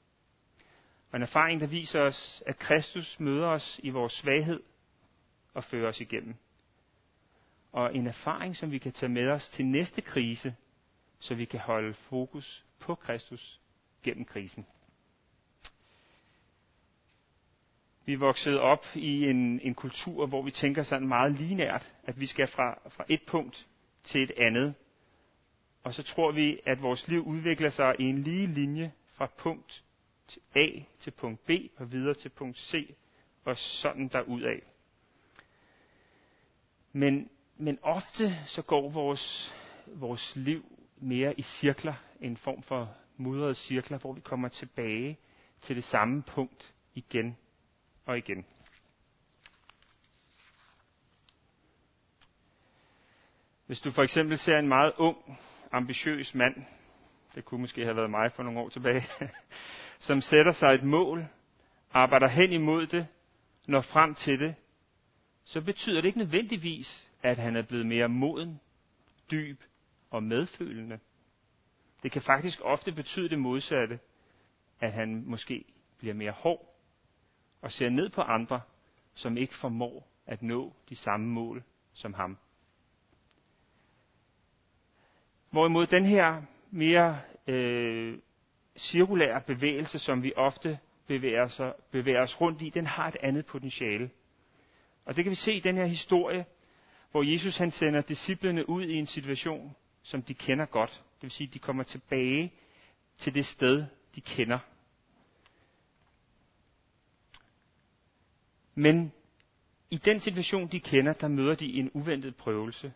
Og 1.11 1.17
en 1.17 1.23
erfaring, 1.23 1.61
der 1.61 1.67
viser 1.67 2.01
os, 2.01 2.43
at 2.47 2.59
Kristus 2.59 3.21
møder 3.21 3.47
os 3.47 3.81
i 3.83 3.91
vores 3.91 4.13
svaghed 4.13 4.63
og 5.55 5.65
fører 5.65 5.89
os 5.89 6.01
igennem. 6.01 6.35
Og 7.73 7.97
en 7.97 8.07
erfaring, 8.07 8.57
som 8.57 8.71
vi 8.71 8.79
kan 8.79 8.93
tage 8.93 9.13
med 9.13 9.29
os 9.29 9.49
til 9.49 9.67
næste 9.67 10.01
krise, 10.01 10.55
så 11.19 11.35
vi 11.35 11.45
kan 11.45 11.61
holde 11.61 11.95
fokus 11.95 12.65
på 12.81 12.95
Kristus 12.95 13.61
gennem 14.03 14.25
krisen. 14.25 14.67
Vi 18.09 18.13
er 18.13 18.19
vokset 18.19 18.59
op 18.59 18.87
i 18.95 19.25
en, 19.25 19.61
en 19.61 19.75
kultur, 19.75 20.27
hvor 20.27 20.43
vi 20.43 20.51
tænker 20.51 20.83
sådan 20.83 21.09
meget 21.09 21.33
linært, 21.33 21.95
at 22.05 22.21
vi 22.21 22.27
skal 22.27 22.47
fra, 22.47 22.79
fra 22.91 23.05
et 23.09 23.21
punkt 23.27 23.67
til 24.05 24.23
et 24.23 24.31
andet. 24.37 24.75
Og 25.85 25.95
så 25.95 26.03
tror 26.03 26.33
vi, 26.33 26.61
at 26.67 26.83
vores 26.83 27.09
liv 27.09 27.27
udvikler 27.27 27.71
sig 27.71 27.95
i 27.99 28.05
en 28.05 28.23
lige 28.23 28.47
linje 28.47 28.93
fra 29.07 29.31
punkt 29.39 29.85
til 30.29 30.43
A 30.55 30.67
til 31.01 31.11
punkt 31.11 31.47
B 31.47 31.51
og 31.77 31.93
videre 31.93 32.15
til 32.15 32.29
punkt 32.29 32.59
C 32.59 32.95
og 33.45 33.59
sådan 33.59 34.09
derudad. 34.09 34.61
Men, 36.93 37.31
men 37.57 37.79
ofte 37.83 38.37
så 38.47 38.63
går 38.63 38.91
vores, 38.91 39.55
vores 39.87 40.33
liv 40.37 40.65
mere 40.97 41.41
i 41.41 41.43
cirkler, 41.43 41.95
en 42.21 42.37
form 42.37 42.63
for 42.63 42.95
mudrede 43.17 43.55
cirkler, 43.55 43.99
hvor 43.99 44.13
vi 44.13 44.21
kommer 44.21 44.49
tilbage 44.49 45.19
til 45.63 45.77
det 45.77 45.85
samme 45.85 46.23
punkt 46.23 46.75
igen 46.95 47.37
og 48.09 48.19
igen. 48.19 48.47
Hvis 53.67 53.81
du 53.81 53.91
for 53.91 54.03
eksempel 54.03 54.39
ser 54.39 54.59
en 54.59 54.69
meget 54.69 54.93
ung, 54.97 55.39
ambitiøs 55.73 56.35
mand, 56.35 56.55
det 57.35 57.45
kunne 57.45 57.61
måske 57.61 57.85
have 57.85 57.97
været 57.97 58.11
mig 58.11 58.33
for 58.33 58.43
nogle 58.43 58.61
år 58.61 58.69
tilbage, 58.69 59.05
som 60.07 60.21
sætter 60.21 60.53
sig 60.53 60.75
et 60.75 60.83
mål, 60.83 61.27
arbejder 61.93 62.29
hen 62.29 62.53
imod 62.53 62.87
det, 62.87 63.07
når 63.67 63.81
frem 63.81 64.15
til 64.15 64.39
det, 64.39 64.55
så 65.45 65.61
betyder 65.61 66.01
det 66.01 66.09
ikke 66.09 66.19
nødvendigvis, 66.19 67.09
at 67.23 67.39
han 67.39 67.57
er 67.57 67.63
blevet 67.63 67.87
mere 67.87 68.09
moden, 68.09 68.61
dyb 69.31 69.61
og 70.11 70.23
medfølende. 70.23 70.99
Det 72.03 72.13
kan 72.13 72.23
faktisk 72.23 72.61
ofte 72.63 72.93
betyde 72.93 73.29
det 73.29 73.39
modsatte, 73.39 73.99
at 74.81 74.93
han 74.93 75.25
måske 75.27 75.65
bliver 75.99 76.15
mere 76.15 76.33
hård 76.33 76.78
og 77.63 77.73
ser 77.73 77.89
ned 77.89 78.09
på 78.09 78.21
andre, 78.21 78.61
som 79.15 79.37
ikke 79.37 79.55
formår 79.55 80.09
at 80.27 80.43
nå 80.43 80.73
de 80.89 80.97
samme 80.97 81.27
mål 81.27 81.63
som 81.93 82.15
ham. 82.15 82.39
Hvorimod 85.51 85.87
den 85.87 86.05
her 86.05 86.43
mere 86.71 87.21
øh, 87.47 88.19
cirkulære 88.77 89.41
bevægelse, 89.41 89.99
som 89.99 90.23
vi 90.23 90.33
ofte 90.37 90.79
bevæger 91.07 91.49
sig, 91.49 91.73
bevæger 91.91 92.23
os 92.23 92.41
rundt 92.41 92.63
i, 92.63 92.71
den 92.71 92.87
har 92.87 93.09
et 93.09 93.17
andet 93.21 93.47
potentiale. 93.47 94.11
Og 95.05 95.17
det 95.17 95.25
kan 95.25 95.31
vi 95.31 95.37
se 95.37 95.53
i 95.53 95.61
den 95.61 95.77
her 95.77 95.87
historie, 95.87 96.45
hvor 97.11 97.23
Jesus 97.23 97.57
han 97.57 97.71
sender 97.71 98.01
disciplene 98.01 98.69
ud 98.69 98.85
i 98.85 98.95
en 98.95 99.07
situation, 99.07 99.77
som 100.03 100.23
de 100.23 100.35
kender 100.35 100.67
godt. 100.67 100.91
Det 100.91 101.23
vil 101.23 101.31
sige, 101.31 101.49
at 101.49 101.55
de 101.55 101.59
kommer 101.59 101.83
tilbage 101.83 102.53
til 103.19 103.35
det 103.35 103.47
sted, 103.47 103.87
de 104.15 104.21
kender. 104.21 104.59
Men 108.79 109.13
i 109.91 109.97
den 109.97 110.21
situation, 110.21 110.69
de 110.69 110.81
kender, 110.81 111.13
der 111.13 111.29
møder 111.29 111.55
de 111.55 111.73
en 111.73 111.91
uventet 111.95 112.37
prøvelse. 112.37 112.93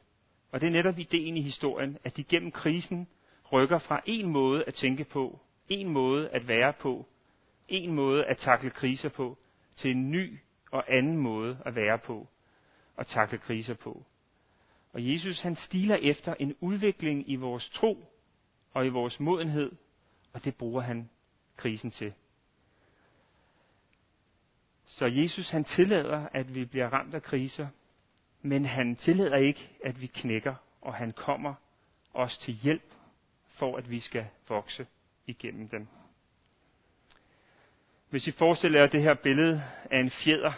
Og 0.53 0.61
det 0.61 0.67
er 0.67 0.71
netop 0.71 0.99
ideen 0.99 1.37
i 1.37 1.43
historien, 1.43 1.99
at 2.05 2.17
de 2.17 2.25
gennem 2.25 2.51
krisen 2.51 3.09
rykker 3.53 3.79
fra 3.79 4.01
en 4.07 4.27
måde 4.27 4.65
at 4.65 4.75
tænke 4.75 5.05
på, 5.05 5.41
en 5.69 5.89
måde 5.89 6.29
at 6.29 6.49
være 6.49 6.73
på, 6.73 7.07
en 7.69 7.93
måde 7.93 8.25
at 8.25 8.37
takle 8.37 8.71
kriser 8.71 9.09
på, 9.09 9.39
til 9.77 9.91
en 9.91 10.11
ny 10.11 10.39
og 10.71 10.85
anden 10.89 11.17
måde 11.17 11.59
at 11.67 11.75
være 11.75 11.99
på 11.99 12.29
og 12.97 13.07
takle 13.07 13.39
kriser 13.39 13.75
på. 13.75 14.05
Og 14.93 15.13
Jesus 15.13 15.41
han 15.41 15.55
stiler 15.55 15.97
efter 15.97 16.35
en 16.35 16.55
udvikling 16.61 17.31
i 17.31 17.37
vores 17.37 17.71
tro 17.71 18.05
og 18.73 18.87
i 18.87 18.89
vores 18.89 19.21
modenhed, 19.21 19.73
og 20.33 20.45
det 20.45 20.57
bruger 20.57 20.81
han 20.83 21.11
krisen 21.57 21.91
til. 21.91 22.13
Så 24.93 25.07
Jesus 25.07 25.51
han 25.51 25.65
tillader, 25.65 26.29
at 26.33 26.55
vi 26.55 26.65
bliver 26.65 26.89
ramt 26.93 27.15
af 27.15 27.23
kriser, 27.23 27.67
men 28.43 28.65
han 28.65 28.97
tillader 28.97 29.37
ikke, 29.37 29.71
at 29.85 30.01
vi 30.01 30.07
knækker, 30.07 30.55
og 30.81 30.95
han 30.95 31.13
kommer 31.13 31.55
os 32.15 32.39
til 32.39 32.55
hjælp 32.55 32.93
for 33.49 33.77
at 33.77 33.91
vi 33.91 34.01
skal 34.01 34.27
vokse 34.49 34.87
igennem 35.27 35.69
dem. 35.69 35.89
Hvis 38.11 38.27
I 38.27 38.31
forestiller 38.31 38.81
jer 38.81 38.87
det 38.87 39.03
her 39.03 39.15
billede 39.15 39.63
af 39.91 40.01
en 40.01 40.11
fjeder, 40.11 40.53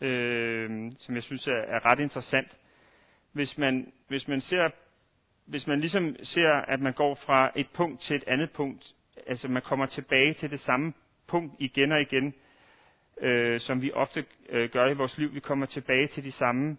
øh, 0.00 0.92
som 0.98 1.14
jeg 1.14 1.22
synes 1.22 1.46
er, 1.46 1.52
er 1.52 1.86
ret 1.86 2.00
interessant. 2.00 2.58
Hvis 3.32 3.58
man, 3.58 3.92
hvis 4.08 4.28
man 4.28 4.40
ser, 4.40 4.70
hvis 5.46 5.66
man 5.66 5.80
ligesom 5.80 6.16
ser, 6.22 6.52
at 6.52 6.80
man 6.80 6.92
går 6.92 7.14
fra 7.14 7.52
et 7.56 7.68
punkt 7.74 8.00
til 8.00 8.16
et 8.16 8.24
andet 8.26 8.50
punkt, 8.50 8.94
altså 9.26 9.48
man 9.48 9.62
kommer 9.62 9.86
tilbage 9.86 10.34
til 10.34 10.50
det 10.50 10.60
samme 10.60 10.92
punkt 11.26 11.54
igen 11.58 11.92
og 11.92 12.00
igen, 12.00 12.34
øh, 13.20 13.60
som 13.60 13.82
vi 13.82 13.92
ofte 13.92 14.24
øh, 14.48 14.70
gør 14.70 14.90
i 14.90 14.94
vores 14.94 15.18
liv. 15.18 15.34
Vi 15.34 15.40
kommer 15.40 15.66
tilbage 15.66 16.06
til 16.06 16.24
de 16.24 16.32
samme 16.32 16.76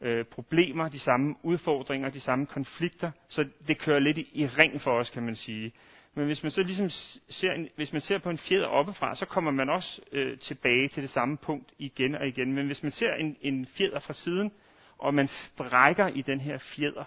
øh, 0.00 0.24
problemer, 0.24 0.88
de 0.88 0.98
samme 0.98 1.34
udfordringer, 1.42 2.10
de 2.10 2.20
samme 2.20 2.46
konflikter, 2.46 3.10
så 3.28 3.48
det 3.68 3.78
kører 3.78 3.98
lidt 3.98 4.18
i, 4.18 4.30
i 4.32 4.46
ring 4.46 4.80
for 4.80 4.90
os, 4.90 5.10
kan 5.10 5.22
man 5.22 5.34
sige. 5.34 5.72
Men 6.14 6.26
hvis 6.26 6.42
man 6.42 6.52
så 6.52 6.62
ligesom 6.62 6.90
ser, 7.28 7.52
en, 7.52 7.68
hvis 7.76 7.92
man 7.92 8.00
ser 8.00 8.18
på 8.18 8.30
en 8.30 8.38
fjeder 8.38 8.66
oppefra, 8.66 9.14
så 9.14 9.26
kommer 9.26 9.50
man 9.50 9.70
også 9.70 10.00
øh, 10.12 10.38
tilbage 10.38 10.88
til 10.88 11.02
det 11.02 11.10
samme 11.10 11.36
punkt 11.36 11.72
igen 11.78 12.14
og 12.14 12.28
igen. 12.28 12.52
Men 12.52 12.66
hvis 12.66 12.82
man 12.82 12.92
ser 12.92 13.14
en, 13.14 13.36
en 13.40 13.66
fjeder 13.66 14.00
fra 14.00 14.12
siden, 14.12 14.52
og 14.98 15.14
man 15.14 15.28
strækker 15.28 16.06
i 16.06 16.22
den 16.22 16.40
her 16.40 16.58
fjeder, 16.58 17.04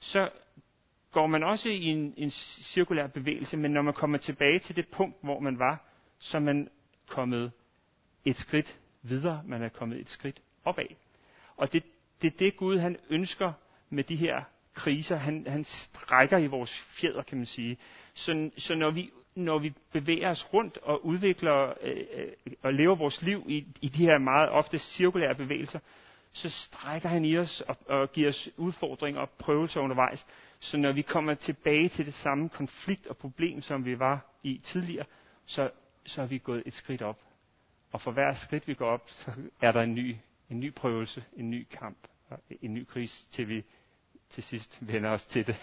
så 0.00 0.30
går 1.12 1.26
man 1.26 1.42
også 1.42 1.68
i 1.68 1.84
en, 1.84 2.14
en 2.16 2.30
cirkulær 2.30 3.06
bevægelse, 3.06 3.56
men 3.56 3.70
når 3.70 3.82
man 3.82 3.94
kommer 3.94 4.18
tilbage 4.18 4.58
til 4.58 4.76
det 4.76 4.88
punkt, 4.88 5.16
hvor 5.22 5.40
man 5.40 5.58
var, 5.58 5.84
så 6.18 6.36
er 6.36 6.40
man 6.40 6.68
kommet 7.08 7.52
et 8.24 8.36
skridt 8.36 8.78
videre, 9.02 9.42
man 9.46 9.62
er 9.62 9.68
kommet 9.68 10.00
et 10.00 10.10
skridt 10.10 10.40
opad. 10.64 10.86
Og 11.56 11.72
det, 11.72 11.84
det 12.22 12.32
er 12.32 12.36
det 12.38 12.56
Gud, 12.56 12.78
han 12.78 12.96
ønsker 13.10 13.52
med 13.90 14.04
de 14.04 14.16
her 14.16 14.42
kriser. 14.74 15.16
Han, 15.16 15.46
han 15.48 15.64
strækker 15.64 16.38
i 16.38 16.46
vores 16.46 16.70
fjeder, 17.00 17.22
kan 17.22 17.38
man 17.38 17.46
sige. 17.46 17.78
Så, 18.14 18.50
så 18.56 18.74
når, 18.74 18.90
vi, 18.90 19.10
når 19.34 19.58
vi 19.58 19.72
bevæger 19.92 20.30
os 20.30 20.54
rundt 20.54 20.78
og 20.78 21.06
udvikler 21.06 21.74
øh, 21.82 22.04
øh, 22.14 22.52
og 22.62 22.74
lever 22.74 22.94
vores 22.94 23.22
liv 23.22 23.44
i, 23.48 23.66
i 23.80 23.88
de 23.88 24.06
her 24.06 24.18
meget 24.18 24.48
ofte 24.48 24.78
cirkulære 24.78 25.34
bevægelser, 25.34 25.78
så 26.32 26.50
strækker 26.50 27.08
han 27.08 27.24
i 27.24 27.38
os 27.38 27.60
og, 27.60 27.76
og 27.86 28.12
giver 28.12 28.28
os 28.28 28.48
udfordringer 28.56 29.20
og 29.20 29.30
prøvelser 29.30 29.80
undervejs. 29.80 30.26
Så 30.60 30.76
når 30.76 30.92
vi 30.92 31.02
kommer 31.02 31.34
tilbage 31.34 31.88
til 31.88 32.06
det 32.06 32.14
samme 32.14 32.48
konflikt 32.48 33.06
og 33.06 33.16
problem, 33.16 33.62
som 33.62 33.84
vi 33.84 33.98
var 33.98 34.26
i 34.42 34.60
tidligere, 34.64 35.06
så, 35.46 35.70
så 36.04 36.22
er 36.22 36.26
vi 36.26 36.38
gået 36.38 36.62
et 36.66 36.74
skridt 36.74 37.02
op. 37.02 37.18
Og 37.92 38.00
for 38.00 38.10
hver 38.10 38.34
skridt, 38.34 38.68
vi 38.68 38.74
går 38.74 38.86
op, 38.86 39.10
så 39.10 39.32
er 39.60 39.72
der 39.72 39.82
en 39.82 39.94
ny, 39.94 40.16
en 40.50 40.60
ny 40.60 40.74
prøvelse, 40.74 41.24
en 41.36 41.50
ny 41.50 41.66
kamp, 41.70 41.98
en 42.62 42.74
ny 42.74 42.86
kris, 42.86 43.26
til 43.30 43.48
vi 43.48 43.64
til 44.30 44.42
sidst 44.42 44.78
vender 44.80 45.10
os 45.10 45.26
til 45.26 45.46
det. 45.46 45.56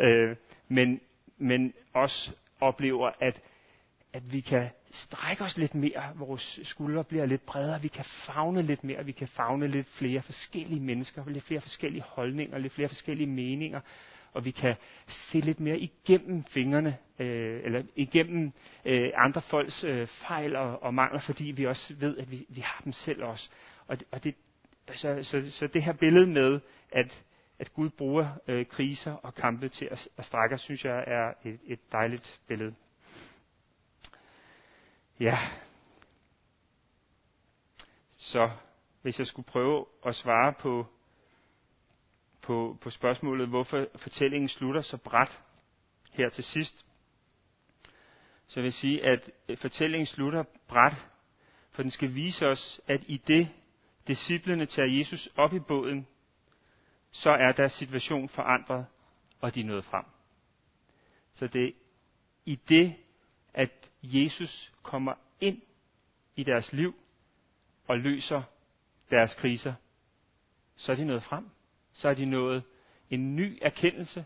Øh, 0.00 0.36
men, 0.68 1.00
men 1.38 1.72
også 1.92 2.30
oplever, 2.60 3.10
at, 3.20 3.40
at 4.12 4.32
vi 4.32 4.40
kan 4.40 4.70
strække 4.92 5.44
os 5.44 5.56
lidt 5.56 5.74
mere, 5.74 6.12
vores 6.14 6.60
skuldre 6.62 7.04
bliver 7.04 7.26
lidt 7.26 7.46
bredere, 7.46 7.82
vi 7.82 7.88
kan 7.88 8.04
fagne 8.04 8.62
lidt 8.62 8.84
mere, 8.84 9.04
vi 9.04 9.12
kan 9.12 9.28
fagne 9.28 9.68
lidt 9.68 9.88
flere 9.88 10.22
forskellige 10.22 10.80
mennesker, 10.80 11.24
lidt 11.26 11.44
flere 11.44 11.60
forskellige 11.60 12.02
holdninger, 12.02 12.58
lidt 12.58 12.72
flere 12.72 12.88
forskellige 12.88 13.26
meninger, 13.26 13.80
og 14.34 14.44
vi 14.44 14.50
kan 14.50 14.74
se 15.08 15.40
lidt 15.40 15.60
mere 15.60 15.78
igennem 15.78 16.44
fingrene, 16.44 16.96
øh, 17.18 17.60
eller 17.64 17.82
igennem 17.96 18.52
øh, 18.84 19.10
andre 19.14 19.42
folks 19.42 19.84
øh, 19.84 20.06
fejl 20.06 20.56
og, 20.56 20.82
og 20.82 20.94
mangler, 20.94 21.20
fordi 21.20 21.44
vi 21.44 21.66
også 21.66 21.94
ved, 21.94 22.18
at 22.18 22.30
vi, 22.30 22.46
vi 22.48 22.60
har 22.60 22.80
dem 22.84 22.92
selv 22.92 23.24
også. 23.24 23.48
Og, 23.86 23.98
og 24.12 24.24
det, 24.24 24.34
så, 24.94 25.18
så, 25.22 25.50
så 25.50 25.66
det 25.66 25.82
her 25.82 25.92
billede 25.92 26.26
med, 26.26 26.60
at 26.92 27.24
at 27.58 27.72
Gud 27.72 27.90
bruger 27.90 28.28
øh, 28.48 28.66
kriser 28.66 29.12
og 29.12 29.34
kampe 29.34 29.68
til 29.68 29.84
at, 29.84 30.08
at 30.16 30.24
strække, 30.24 30.58
synes 30.58 30.84
jeg 30.84 31.04
er 31.06 31.32
et, 31.44 31.60
et 31.64 31.92
dejligt 31.92 32.40
billede. 32.46 32.74
Ja. 35.20 35.38
Så 38.16 38.50
hvis 39.02 39.18
jeg 39.18 39.26
skulle 39.26 39.46
prøve 39.46 39.86
at 40.06 40.14
svare 40.14 40.52
på, 40.52 40.86
på, 42.44 42.78
på 42.80 42.90
spørgsmålet, 42.90 43.48
hvorfor 43.48 43.86
fortællingen 43.96 44.48
slutter 44.48 44.82
så 44.82 44.96
bræt 44.96 45.40
her 46.12 46.28
til 46.28 46.44
sidst, 46.44 46.86
så 48.46 48.60
vil 48.60 48.64
jeg 48.64 48.72
sige, 48.72 49.04
at 49.04 49.30
øh, 49.48 49.58
fortællingen 49.58 50.06
slutter 50.06 50.44
bræt, 50.68 51.08
for 51.70 51.82
den 51.82 51.90
skal 51.90 52.14
vise 52.14 52.46
os, 52.46 52.80
at 52.86 53.04
i 53.06 53.16
det 53.16 53.48
disciplene 54.08 54.66
tager 54.66 54.88
Jesus 54.88 55.28
op 55.36 55.52
i 55.54 55.58
båden, 55.58 56.06
så 57.10 57.30
er 57.30 57.52
deres 57.52 57.72
situation 57.72 58.28
forandret, 58.28 58.86
og 59.40 59.54
de 59.54 59.60
er 59.60 59.64
nået 59.64 59.84
frem. 59.84 60.04
Så 61.32 61.46
det 61.46 61.64
er 61.64 61.72
i 62.44 62.54
det, 62.68 62.94
at 63.54 63.90
Jesus 64.02 64.72
kommer 64.82 65.14
ind 65.40 65.62
i 66.36 66.44
deres 66.44 66.72
liv 66.72 66.94
og 67.88 67.98
løser 67.98 68.42
deres 69.10 69.34
kriser, 69.34 69.74
så 70.76 70.92
er 70.92 70.96
de 70.96 71.04
nået 71.04 71.22
frem. 71.22 71.50
Så 71.94 72.08
er 72.08 72.14
de 72.14 72.24
nået 72.24 72.62
en 73.10 73.36
ny 73.36 73.58
erkendelse, 73.62 74.24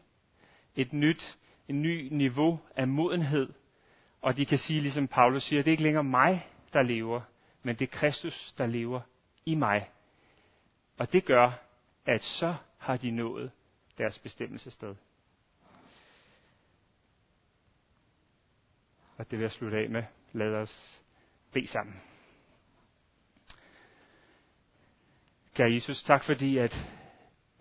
et 0.76 0.92
nyt, 0.92 1.38
en 1.68 1.82
ny 1.82 2.08
niveau 2.12 2.60
af 2.76 2.88
modenhed, 2.88 3.52
og 4.20 4.36
de 4.36 4.46
kan 4.46 4.58
sige, 4.58 4.80
ligesom 4.80 5.08
Paulus 5.08 5.42
siger, 5.42 5.62
det 5.62 5.70
er 5.70 5.72
ikke 5.72 5.82
længere 5.82 6.04
mig, 6.04 6.46
der 6.72 6.82
lever, 6.82 7.20
men 7.62 7.76
det 7.76 7.82
er 7.82 7.98
Kristus, 7.98 8.54
der 8.58 8.66
lever 8.66 9.00
i 9.46 9.54
mig. 9.54 9.90
Og 10.98 11.12
det 11.12 11.24
gør, 11.24 11.52
at 12.06 12.22
så 12.22 12.54
har 12.78 12.96
de 12.96 13.10
nået 13.10 13.50
deres 13.98 14.18
bestemmelsessted. 14.18 14.94
Og 19.16 19.30
det 19.30 19.38
vil 19.38 19.44
jeg 19.44 19.52
slutte 19.52 19.78
af 19.78 19.90
med. 19.90 20.02
Lad 20.32 20.54
os 20.54 21.02
bede 21.52 21.66
sammen. 21.66 22.00
Kære 25.54 25.72
Jesus, 25.72 26.02
tak 26.02 26.24
fordi, 26.24 26.58
at 26.58 26.74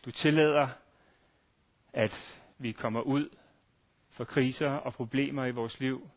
du 0.08 0.12
tillader, 0.12 0.68
at 1.94 2.42
vi 2.58 2.72
kommer 2.72 3.02
ud 3.02 3.30
for 4.10 4.24
kriser 4.24 4.70
og 4.70 4.94
problemer 4.94 5.46
i 5.46 5.52
vores 5.52 5.80
liv, 5.80 6.10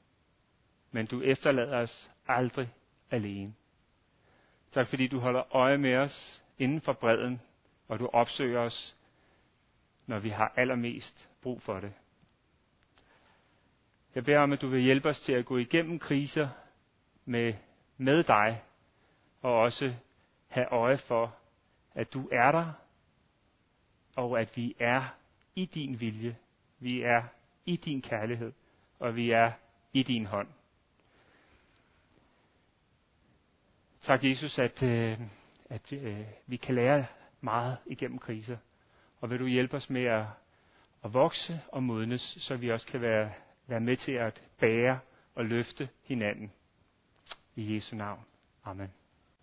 men 0.91 1.07
du 1.07 1.23
efterlader 1.23 1.77
os 1.77 2.11
aldrig 2.29 2.73
alene. 3.11 3.55
Tak 4.73 4.89
fordi 4.89 5.07
du 5.07 5.19
holder 5.19 5.57
øje 5.57 5.79
med 5.79 5.97
os 5.97 6.43
inden 6.59 6.81
for 6.81 6.93
bredden 6.93 7.41
og 7.89 7.99
du 7.99 8.11
opsøger 8.13 8.61
os, 8.61 8.97
når 10.07 10.19
vi 10.19 10.29
har 10.29 10.53
allermest 10.57 11.29
brug 11.43 11.63
for 11.63 11.81
det. 11.81 11.93
Jeg 14.15 14.25
beder 14.25 14.39
om, 14.39 14.53
at 14.53 14.61
du 14.61 14.69
vil 14.69 14.83
hjælpe 14.83 15.09
os 15.09 15.21
til 15.21 15.33
at 15.33 15.47
gå 15.47 15.57
igennem 15.57 15.99
kriser 15.99 16.49
med, 17.25 17.55
med 17.97 18.25
dig, 18.25 18.63
og 19.43 19.59
også 19.59 19.95
have 20.49 20.67
øje 20.73 20.99
for, 20.99 21.37
at 21.95 22.13
du 22.13 22.29
er 22.33 22.53
der, 22.53 22.73
og 24.17 24.41
at 24.41 24.57
vi 24.57 24.77
er 24.79 25.15
i 25.55 25.65
din 25.65 26.01
vilje, 26.01 26.37
vi 26.79 27.03
er 27.03 27.23
i 27.67 27.77
din 27.77 28.03
kærlighed, 28.03 28.53
og 28.99 29.17
vi 29.17 29.31
er 29.31 29.53
i 29.93 30.03
din 30.03 30.27
hånd. 30.27 30.49
Tak 34.03 34.25
Jesus, 34.25 34.59
at, 34.59 34.83
øh, 34.83 35.19
at 35.69 35.93
øh, 35.93 36.25
vi 36.47 36.57
kan 36.57 36.75
lære 36.75 37.07
meget 37.41 37.77
igennem 37.87 38.19
kriser. 38.19 38.57
Og 39.21 39.31
vil 39.31 39.39
du 39.39 39.47
hjælpe 39.47 39.77
os 39.77 39.91
med 39.91 40.05
at, 40.05 40.25
at 41.05 41.15
vokse 41.15 41.61
og 41.69 41.83
modnes, 41.83 42.37
så 42.39 42.57
vi 42.57 42.71
også 42.71 42.87
kan 42.87 43.01
være, 43.01 43.33
være 43.67 43.81
med 43.81 43.97
til 43.97 44.13
at 44.13 44.43
bære 44.59 44.99
og 45.35 45.45
løfte 45.45 45.89
hinanden. 46.05 46.53
I 47.57 47.75
Jesu 47.75 47.97
navn. 47.97 48.21
Amen. 48.65 49.00